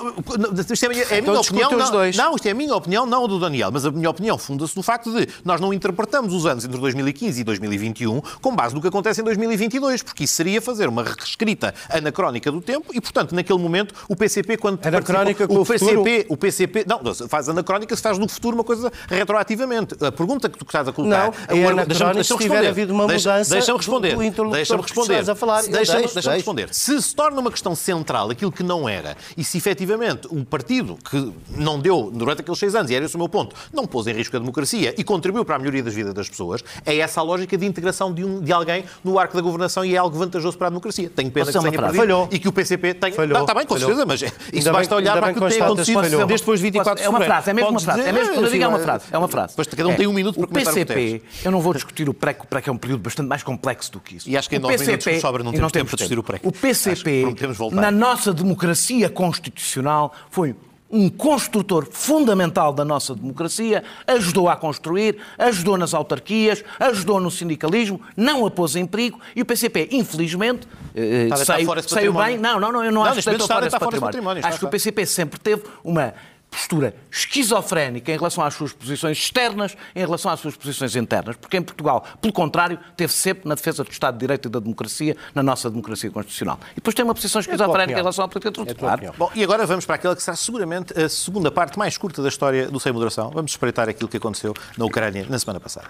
[0.71, 1.71] isto é, é a minha opinião.
[1.71, 4.37] Não, não, isto é a minha opinião, não a do Daniel, mas a minha opinião
[4.37, 8.75] funda-se no facto de nós não interpretamos os anos entre 2015 e 2021 com base
[8.75, 13.01] no que acontece em 2022, porque isso seria fazer uma reescrita anacrónica do tempo e,
[13.01, 17.95] portanto, naquele momento, o PCP, quando anacrónica com o PCP, o PCP, não, faz anacrónica
[17.95, 19.95] se faz no futuro uma coisa retroativamente.
[20.03, 23.03] A pergunta que tu estás a colocar, não, é anacrónica deixa se tiver havido uma
[23.03, 24.17] mudança deixa-me responder,
[24.51, 25.23] deixa-me responder.
[25.71, 26.73] Deixa-me deixa responder.
[26.73, 30.97] Se se torna uma questão central aquilo que não era, e se efetivamente um partido
[31.09, 34.07] que não deu durante aqueles seis anos, e era esse o meu ponto, não pôs
[34.07, 37.21] em risco a democracia e contribuiu para a melhoria das vidas das pessoas, é essa
[37.21, 40.17] a lógica de integração de, um, de alguém no arco da governação e é algo
[40.17, 41.09] vantajoso para a democracia.
[41.09, 42.27] Tenho pena Posso que tenha perdido Falhou.
[42.31, 43.13] e que o PCP tenha...
[43.13, 43.41] Falhou.
[43.41, 43.89] Está bem, com Falhou.
[43.89, 47.09] certeza, mas isso ainda basta olhar para aquilo que tem acontecido desde depois 24 É
[47.09, 48.01] uma frase, é mesmo uma frase.
[48.01, 49.05] É mesmo, quando eu digo é uma frase.
[49.11, 49.53] É uma frase.
[49.55, 52.13] Pois cada um tem um minuto para comentar o PCP, eu não vou discutir o
[52.13, 54.29] PREC, o PREC é um período bastante mais complexo do que isso.
[54.29, 56.47] E acho que em 9 minutos que sobra não temos tempo para discutir o PREC.
[56.47, 57.35] O PCP,
[57.71, 60.55] na nossa democracia constitucional, foi
[60.95, 67.99] um construtor fundamental da nossa democracia, ajudou a construir, ajudou nas autarquias, ajudou no sindicalismo,
[68.15, 70.65] não a pôs em perigo e o PCP, infelizmente,
[70.95, 72.37] eh, saiu, saiu bem.
[72.37, 74.01] Não, não, não, eu não, não acho que está fora, esse património.
[74.01, 74.45] património.
[74.45, 76.13] Acho que o PCP sempre teve uma
[76.55, 81.57] postura esquizofrénica em relação às suas posições externas, em relação às suas posições internas, porque
[81.57, 85.17] em Portugal, pelo contrário, teve sempre na defesa do Estado de Direito e da democracia,
[85.33, 86.57] na nossa democracia constitucional.
[86.71, 89.09] E depois tem uma posição é esquizofrénica é em relação à política tributária.
[89.09, 92.21] É Bom, e agora vamos para aquela que será seguramente a segunda parte mais curta
[92.21, 93.31] da história do Sem Moderação.
[93.31, 95.87] Vamos espreitar aquilo que aconteceu na Ucrânia na semana passada.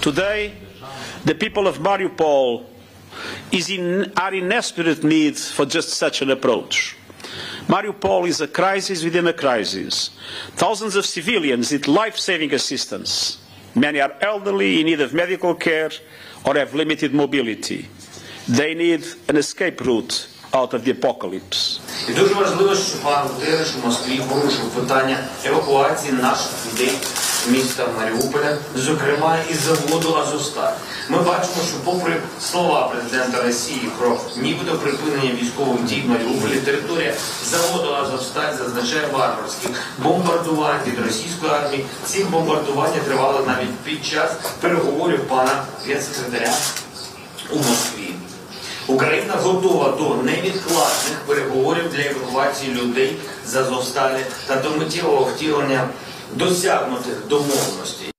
[0.00, 0.54] Today,
[1.24, 2.64] the people of Mariupol
[3.52, 6.96] is in, are in desperate need for just such an approach.
[7.67, 10.09] Mariupol is a crisis within a crisis.
[10.55, 13.37] Thousands of civilians need life saving assistance.
[13.75, 15.91] Many are elderly, in need of medical care,
[16.45, 17.87] or have limited mobility.
[18.47, 21.79] They need an escape route out of the apocalypse.
[22.09, 26.91] І дуже важливо, що пан Гутереш у Москві порушив питання евакуації наших людей
[27.48, 30.72] Міста Маріуполя, зокрема із заводу Азовсталь.
[31.08, 37.14] Ми бачимо, що попри слова президента Росії про нібито припинення військових дій в Маріуполі, територія
[37.44, 41.86] заводу Азовсталь зазначає варварських бомбардувань від російської армії.
[42.06, 46.54] Ці бомбардування тривали навіть під час переговорів пана генсекретаря
[47.50, 48.14] у Москві.
[48.86, 53.16] Україна готова до невідкладних переговорів для евакуації людей
[53.46, 55.88] з Азовсталі та до миттєвого втілення
[56.32, 58.13] досягнути домовленості.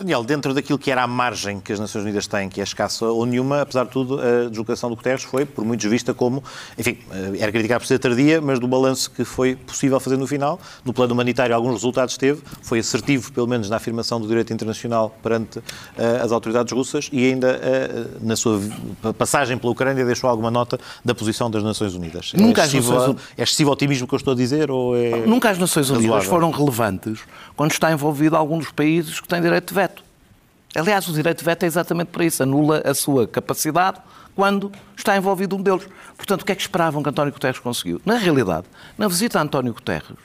[0.00, 3.04] Daniel, dentro daquilo que era a margem que as Nações Unidas têm, que é escassa
[3.04, 6.42] ou nenhuma, apesar de tudo, a deslocação do Guterres foi, por muitos, vista como,
[6.78, 10.26] enfim, eh, era criticado por ser tardia, mas do balanço que foi possível fazer no
[10.26, 14.52] final, no plano humanitário alguns resultados teve, foi assertivo, pelo menos na afirmação do direito
[14.54, 15.62] internacional perante uh,
[16.24, 18.58] as autoridades russas e ainda uh, na sua
[19.18, 22.32] passagem pela Ucrânia deixou alguma nota da posição das Nações Unidas.
[22.34, 23.16] Nunca é, excessivo, Nações...
[23.36, 25.26] é excessivo otimismo que eu estou a dizer ou é...
[25.26, 26.30] Nunca as Nações Unidas razoável?
[26.30, 27.20] foram relevantes
[27.54, 29.89] quando está envolvido algum dos países que têm direito de veto.
[30.74, 34.00] Aliás, o direito de veto é exatamente para isso, anula a sua capacidade
[34.34, 35.86] quando está envolvido um deles.
[36.16, 38.00] Portanto, o que é que esperavam que António Guterres conseguiu?
[38.04, 38.66] Na realidade,
[38.96, 40.16] na visita a António Guterres,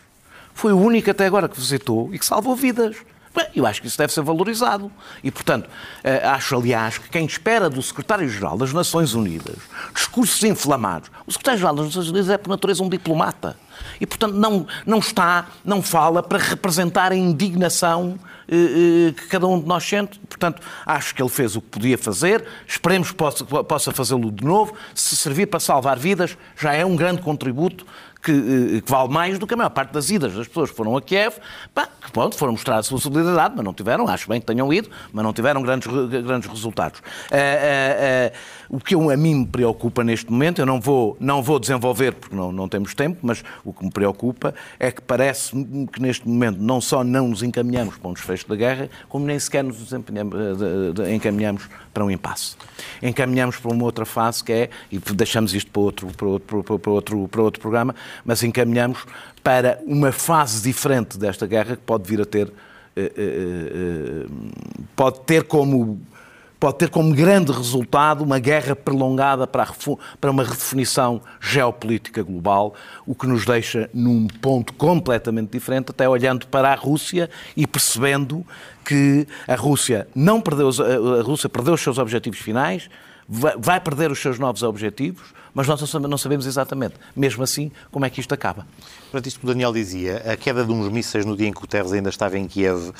[0.54, 2.96] foi o único até agora que visitou e que salvou vidas.
[3.36, 4.90] Bem, eu acho que isso deve ser valorizado.
[5.22, 5.70] E, portanto,
[6.02, 9.58] eh, acho, aliás, que quem espera do Secretário-Geral das Nações Unidas
[9.94, 13.58] discursos inflamados, o Secretário-Geral das Nações Unidas é, por natureza, um diplomata.
[14.00, 18.18] E, portanto, não, não está, não fala para representar a indignação
[18.48, 20.20] que cada um de nós sente.
[20.20, 24.44] Portanto, acho que ele fez o que podia fazer, esperemos que possa, possa fazê-lo de
[24.44, 24.74] novo.
[24.94, 27.86] Se servir para salvar vidas, já é um grande contributo
[28.26, 30.76] que, eh, que, vale mais do que a maior parte das idas das pessoas que
[30.76, 31.36] foram a Kiev,
[31.74, 34.74] pá, que pronto, foram mostrar a sua solidariedade, mas não tiveram, acho bem que tenham
[34.74, 35.88] ido, mas não tiveram grandes,
[36.24, 37.00] grandes resultados.
[37.00, 41.42] Uh, uh, uh, o que a mim me preocupa neste momento, eu não vou, não
[41.42, 45.52] vou desenvolver porque não, não temos tempo, mas o que me preocupa é que parece
[45.92, 49.40] que neste momento não só não nos encaminhamos para um desfecho da guerra, como nem
[49.40, 52.56] sequer nos eh, encaminhamos para um impasse.
[53.02, 56.92] Encaminhamos para uma outra fase que é, e deixamos isto para outro, para outro, para
[56.92, 59.06] outro, para outro programa, mas encaminhamos
[59.44, 62.52] para uma fase diferente desta guerra que pode vir a ter,
[62.96, 64.26] eh, eh,
[64.96, 66.02] pode ter como
[66.60, 69.68] pode ter como grande resultado uma guerra prolongada para,
[70.20, 72.74] para uma redefinição geopolítica global,
[73.06, 78.46] o que nos deixa num ponto completamente diferente, até olhando para a Rússia e percebendo
[78.84, 80.70] que a Rússia não perdeu,
[81.20, 82.90] a Rússia perdeu os seus objetivos finais,
[83.28, 88.10] vai perder os seus novos objetivos, mas nós não sabemos exatamente, mesmo assim, como é
[88.10, 88.68] que isto acaba.
[89.04, 91.58] Portanto, isto que o Daniel dizia, a queda de uns mísseis no dia em que
[91.58, 92.94] o Guterres ainda estava em Kiev, uh,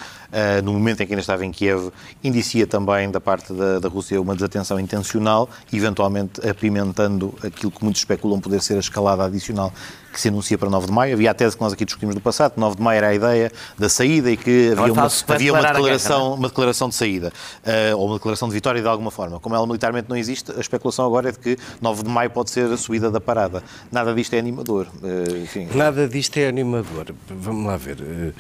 [0.64, 1.92] no momento em que ainda estava em Kiev,
[2.24, 8.02] indicia também da parte da, da Rússia uma desatenção intencional, eventualmente apimentando aquilo que muitos
[8.02, 9.74] especulam poder ser a escalada adicional
[10.16, 11.14] que se anuncia para 9 de maio.
[11.14, 13.52] Havia a tese que nós aqui discutimos no passado, 9 de maio era a ideia
[13.78, 17.34] da saída e que havia uma, havia uma, declaração, guerra, uma declaração de saída,
[17.66, 19.42] uh, ou uma declaração de vitória de alguma forma.
[19.42, 22.45] Como ela militarmente não existe, a especulação agora é de que 9 de maio pode
[22.50, 23.64] ser a subida da parada.
[23.92, 24.88] Nada disto é animador.
[25.02, 25.68] Uh, enfim.
[25.74, 27.14] Nada disto é animador.
[27.30, 28.34] Vamos lá ver.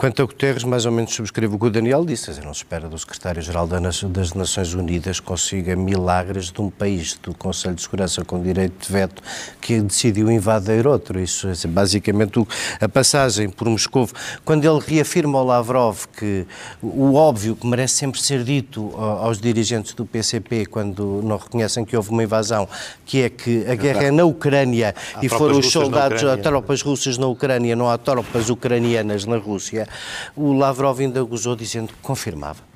[0.00, 2.88] Quanto a Guterres, mais ou menos subscrevo o que o Daniel disse, não se espera
[2.88, 8.42] do secretário-geral das Nações Unidas consiga milagres de um país do Conselho de Segurança com
[8.42, 9.22] direito de veto
[9.60, 11.20] que decidiu invadir outro.
[11.20, 12.42] Isso é basicamente
[12.80, 14.08] a passagem por Moscou.
[14.42, 16.46] Quando ele reafirma ao Lavrov que
[16.80, 21.94] o óbvio que merece sempre ser dito aos dirigentes do PCP quando não reconhecem que
[21.94, 22.66] houve uma invasão,
[23.04, 26.80] que é que a guerra é na Ucrânia há e foram os soldados, há tropas
[26.80, 29.89] russas na Ucrânia, não há tropas ucranianas na Rússia
[30.36, 32.69] o Lavrov ainda gozou dizendo que confirmava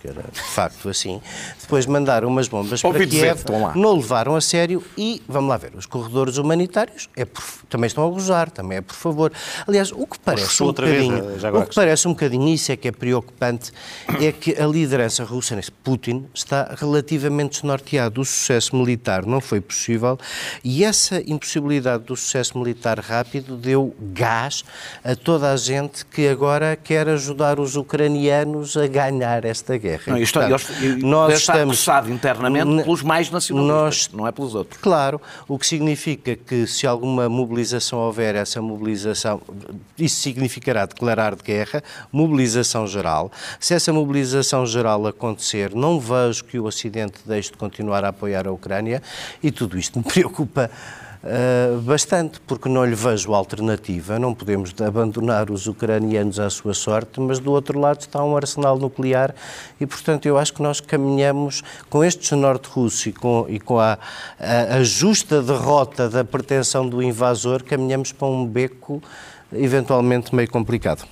[0.00, 1.20] que era de facto assim.
[1.60, 5.86] Depois mandaram umas bombas para Kiev, não levaram a sério e, vamos lá ver, os
[5.86, 9.32] corredores humanitários é por, também estão a gozar, também é por favor.
[9.66, 12.88] Aliás, o que parece um bocadinho, vez, o que parece um bocadinho, isso é que
[12.88, 13.72] é preocupante,
[14.20, 18.20] é que a liderança russa, Putin, está relativamente desnorteado.
[18.20, 20.18] O sucesso militar não foi possível
[20.62, 24.64] e essa impossibilidade do sucesso militar rápido deu gás
[25.04, 30.02] a toda a gente que agora quer ajudar os ucranianos a ganhar esta esta guerra.
[30.06, 30.64] Não, isto, Portanto,
[31.02, 34.80] nós está estamos internamente pelos mais nacionalistas, nós, não é pelos outros.
[34.80, 39.40] Claro, o que significa que se alguma mobilização houver, essa mobilização,
[39.98, 43.30] isso significará declarar de guerra, mobilização geral.
[43.60, 48.46] Se essa mobilização geral acontecer, não vejo que o Ocidente deixe de continuar a apoiar
[48.46, 49.02] a Ucrânia
[49.42, 50.70] e tudo isto me preocupa
[51.28, 54.18] Uh, bastante, porque não lhe vejo alternativa.
[54.18, 58.78] Não podemos abandonar os ucranianos à sua sorte, mas do outro lado está um arsenal
[58.78, 59.34] nuclear
[59.78, 63.78] e, portanto, eu acho que nós caminhamos com este norte russo e com, e com
[63.78, 63.98] a,
[64.40, 69.02] a, a justa derrota da pretensão do invasor, caminhamos para um beco
[69.52, 71.04] eventualmente meio complicado.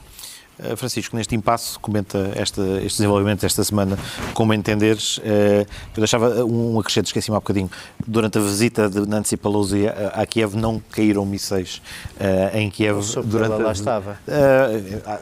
[0.59, 3.99] Eh, Francisco, neste impasse, comenta esta, este desenvolvimento desta semana,
[4.33, 5.21] como entenderes.
[5.23, 7.71] Eh, eu deixava um acrescento, esqueci-me há bocadinho.
[8.07, 11.83] Durante a visita de Nancy Pelosi a Kiev, não caíram mísseis
[12.19, 13.01] eh, em Kiev.
[13.25, 14.19] Durante ela lá estava.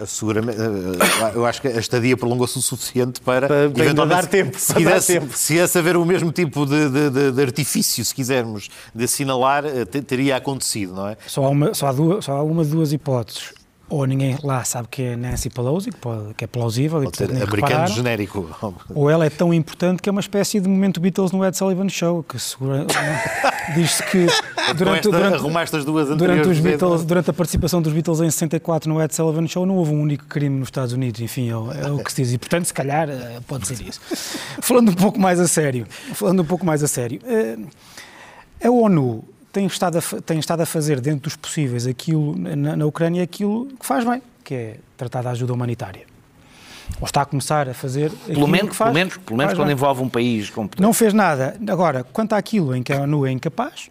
[0.07, 0.59] Seguramente,
[1.35, 3.49] eu acho que a estadia prolongou-se o suficiente para.
[3.49, 4.59] Para, para dar tempo.
[4.59, 5.37] Se quisesse, tempo.
[5.37, 9.65] se esse haver o mesmo tipo de, de, de, artifício, se quisermos, de assinalar,
[10.07, 11.17] teria acontecido, não é?
[11.27, 14.65] Só há, uma, só há, duas, só há uma de duas hipóteses ou ninguém lá
[14.65, 18.49] sabe que é Nancy Pelosi, que, pode, que é plausível Pode ser americano genérico.
[18.95, 21.89] Ou ela é tão importante que é uma espécie de momento Beatles no Ed Sullivan
[21.89, 22.87] Show, que segura,
[23.75, 24.27] diz-se que
[24.77, 29.03] durante, durante, as duas durante, os Beatles, durante a participação dos Beatles em 64 no
[29.03, 31.99] Ed Sullivan Show não houve um único crime nos Estados Unidos, enfim, é, é o
[31.99, 32.33] que se diz.
[32.33, 34.01] E portanto, se calhar, eh, pode ser isso.
[34.61, 37.59] falando um pouco mais a sério, falando um pouco mais a sério, eh,
[38.67, 42.85] a ONU tem estado, a, tem estado a fazer dentro dos possíveis aquilo na, na
[42.85, 46.03] Ucrânia aquilo que faz bem, que é tratar da ajuda humanitária.
[47.01, 49.77] Ou está a começar a fazer pelo menos, faz, pelo menos, pelo menos quando bem.
[49.77, 50.83] envolve um país competente.
[50.83, 51.57] Não fez nada.
[51.69, 53.89] Agora, quanto àquilo em que a ONU é incapaz,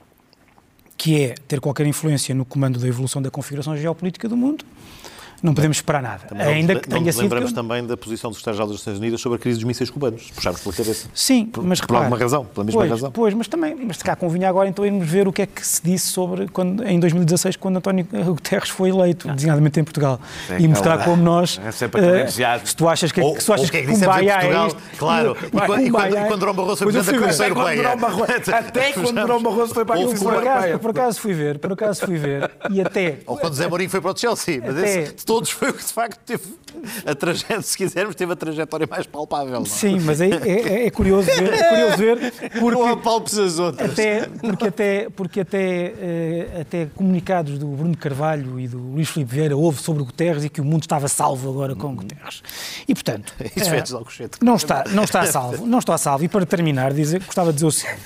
[0.98, 4.66] que é ter qualquer influência no comando da evolução da configuração geopolítica do mundo,
[5.44, 6.26] não podemos esperar nada.
[6.26, 7.24] Também Ainda que tenha sido.
[7.24, 10.32] Lembramos também da posição dos Estados-Geral das Nações Unidas sobre a crise dos mísseis cubanos.
[10.34, 11.10] Puxámos pela cabeça.
[11.14, 13.12] Sim, mas Por alguma razão, pela mesma pois, razão.
[13.12, 15.66] Pois, mas também, mas se cá convinha agora então irmos ver o que é que
[15.66, 19.34] se disse sobre quando, em 2016, quando António Guterres foi eleito, ah.
[19.34, 20.18] designadamente em Portugal.
[20.50, 21.60] É, e mostrar como nós.
[21.62, 24.44] É sempre uh, se tu achas que, ou, se tu achas que, que, que Cumbaya
[24.44, 25.36] é isto, Claro.
[25.44, 28.58] E, quando, e, quando, e quando Durão Barroso foi presidente da Comissão Europeia.
[28.58, 30.80] Até quando Durão Barroso foi para a Comissão Europeia.
[30.80, 32.50] Por acaso fui ver, por acaso fui ver.
[32.72, 33.20] E até.
[33.26, 34.62] Ou quando Zé Mourinho foi para o Chelsea.
[34.64, 36.44] Mas de todos foi o que de facto teve
[37.06, 39.54] a trajetória, se quisermos, teve a trajetória mais palpável.
[39.54, 39.62] Não?
[39.62, 39.66] É?
[39.66, 43.92] Sim, mas é, é, é, curioso ver, é curioso ver porque, não apalpes as outras.
[43.92, 45.94] Até, porque até, porque até,
[46.58, 50.44] uh, até comunicados do Bruno Carvalho e do Luís Filipe Vieira houve sobre o Guterres
[50.44, 52.44] e que o mundo estava salvo agora com o Guterres.
[52.88, 55.66] E, portanto, Isso uh, não, está, não está salvo.
[55.66, 56.24] Não está salvo.
[56.26, 58.02] E para terminar, dizer, gostava de dizer o seguinte.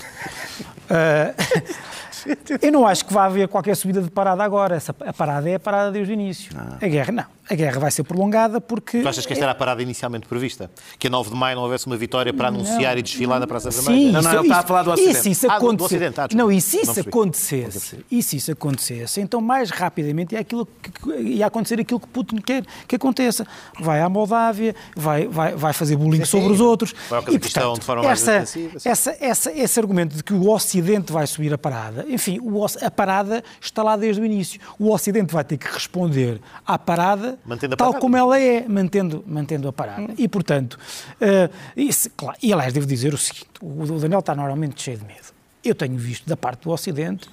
[0.89, 1.88] Uh,
[2.61, 4.75] Eu não acho que vá haver qualquer subida de parada agora.
[4.75, 6.51] Essa, a parada é a parada desde o início.
[6.55, 6.78] Ah.
[6.82, 7.38] A guerra, não.
[7.49, 9.01] A guerra vai ser prolongada porque.
[9.01, 10.69] Tu achas que esta era a parada inicialmente prevista?
[10.99, 12.99] Que a 9 de maio não houvesse uma vitória para anunciar não.
[12.99, 13.97] e desfilar na Praça Vermelha?
[13.97, 15.17] Sim, não, não, ele está a falar do Ocidente.
[15.17, 18.51] E se isso acontecer, ah, do, do não, e se isso acontecesse, e se isso
[18.51, 23.47] acontecesse, então mais rapidamente ia, aquilo que, ia acontecer aquilo que Putin quer que aconteça.
[23.80, 26.93] Vai à Moldávia, vai, vai, vai fazer bullying sim, sobre os outros.
[27.09, 28.43] Vai ao e, portanto, de forma essa,
[28.84, 32.91] essa, essa, esse argumento de que o Ocidente vai subir a parada, enfim, o, a
[32.91, 34.59] parada está lá desde o início.
[34.80, 37.99] O Ocidente vai ter que responder à parada, a tal parada.
[37.99, 40.01] como ela é, mantendo, mantendo a parada.
[40.01, 40.15] Hum.
[40.18, 40.80] E, portanto,
[41.22, 45.05] uh, isso, claro, e aliás, devo dizer o seguinte: o Daniel está normalmente cheio de
[45.05, 45.38] medo.
[45.63, 47.30] Eu tenho visto da parte do Ocidente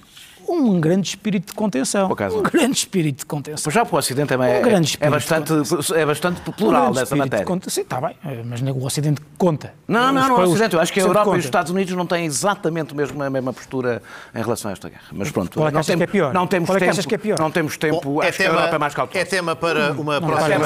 [0.47, 2.09] um grande espírito de contenção.
[2.09, 3.63] Um grande espírito de contenção.
[3.63, 4.59] Pois já para o Ocidente é, um é,
[4.99, 5.53] é, bastante,
[5.95, 7.45] é bastante plural um nessa matéria.
[7.45, 9.73] De Sim, está bem, eh, mas o Ocidente conta.
[9.87, 10.75] Não, não, não, o Ocidente.
[10.75, 11.37] Eu acho que a Europa conta.
[11.37, 14.01] e os Estados Unidos não têm exatamente a mesma, a mesma postura
[14.33, 15.03] em relação a esta guerra.
[15.11, 16.33] Mas pronto, Qual é não, tem, que é pior?
[16.33, 17.07] não temos Qual é tempo.
[17.07, 17.39] Que é pior?
[17.39, 18.01] Não temos tempo.
[18.01, 19.27] Bom, é acho tema, que a Europa é mais cautelosa.
[19.27, 20.65] É tema para uma não, próxima,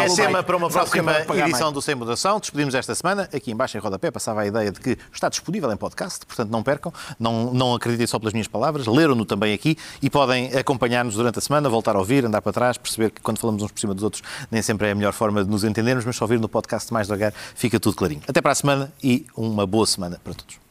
[0.00, 1.12] é tema para uma próxima
[1.44, 2.40] edição do Sem Mudação.
[2.40, 3.28] Despedimos esta semana.
[3.34, 6.62] Aqui embaixo em rodapé passava a ideia de que está disponível em podcast, portanto não
[6.62, 6.92] percam.
[7.18, 8.86] Não, não acreditem só pelas minhas palavras.
[9.00, 12.76] Leram-no também aqui e podem acompanhar-nos durante a semana, voltar a ouvir, andar para trás,
[12.76, 15.42] perceber que quando falamos uns por cima dos outros nem sempre é a melhor forma
[15.42, 18.20] de nos entendermos, mas só ouvir no podcast mais devagar fica tudo clarinho.
[18.28, 20.69] Até para a semana e uma boa semana para todos.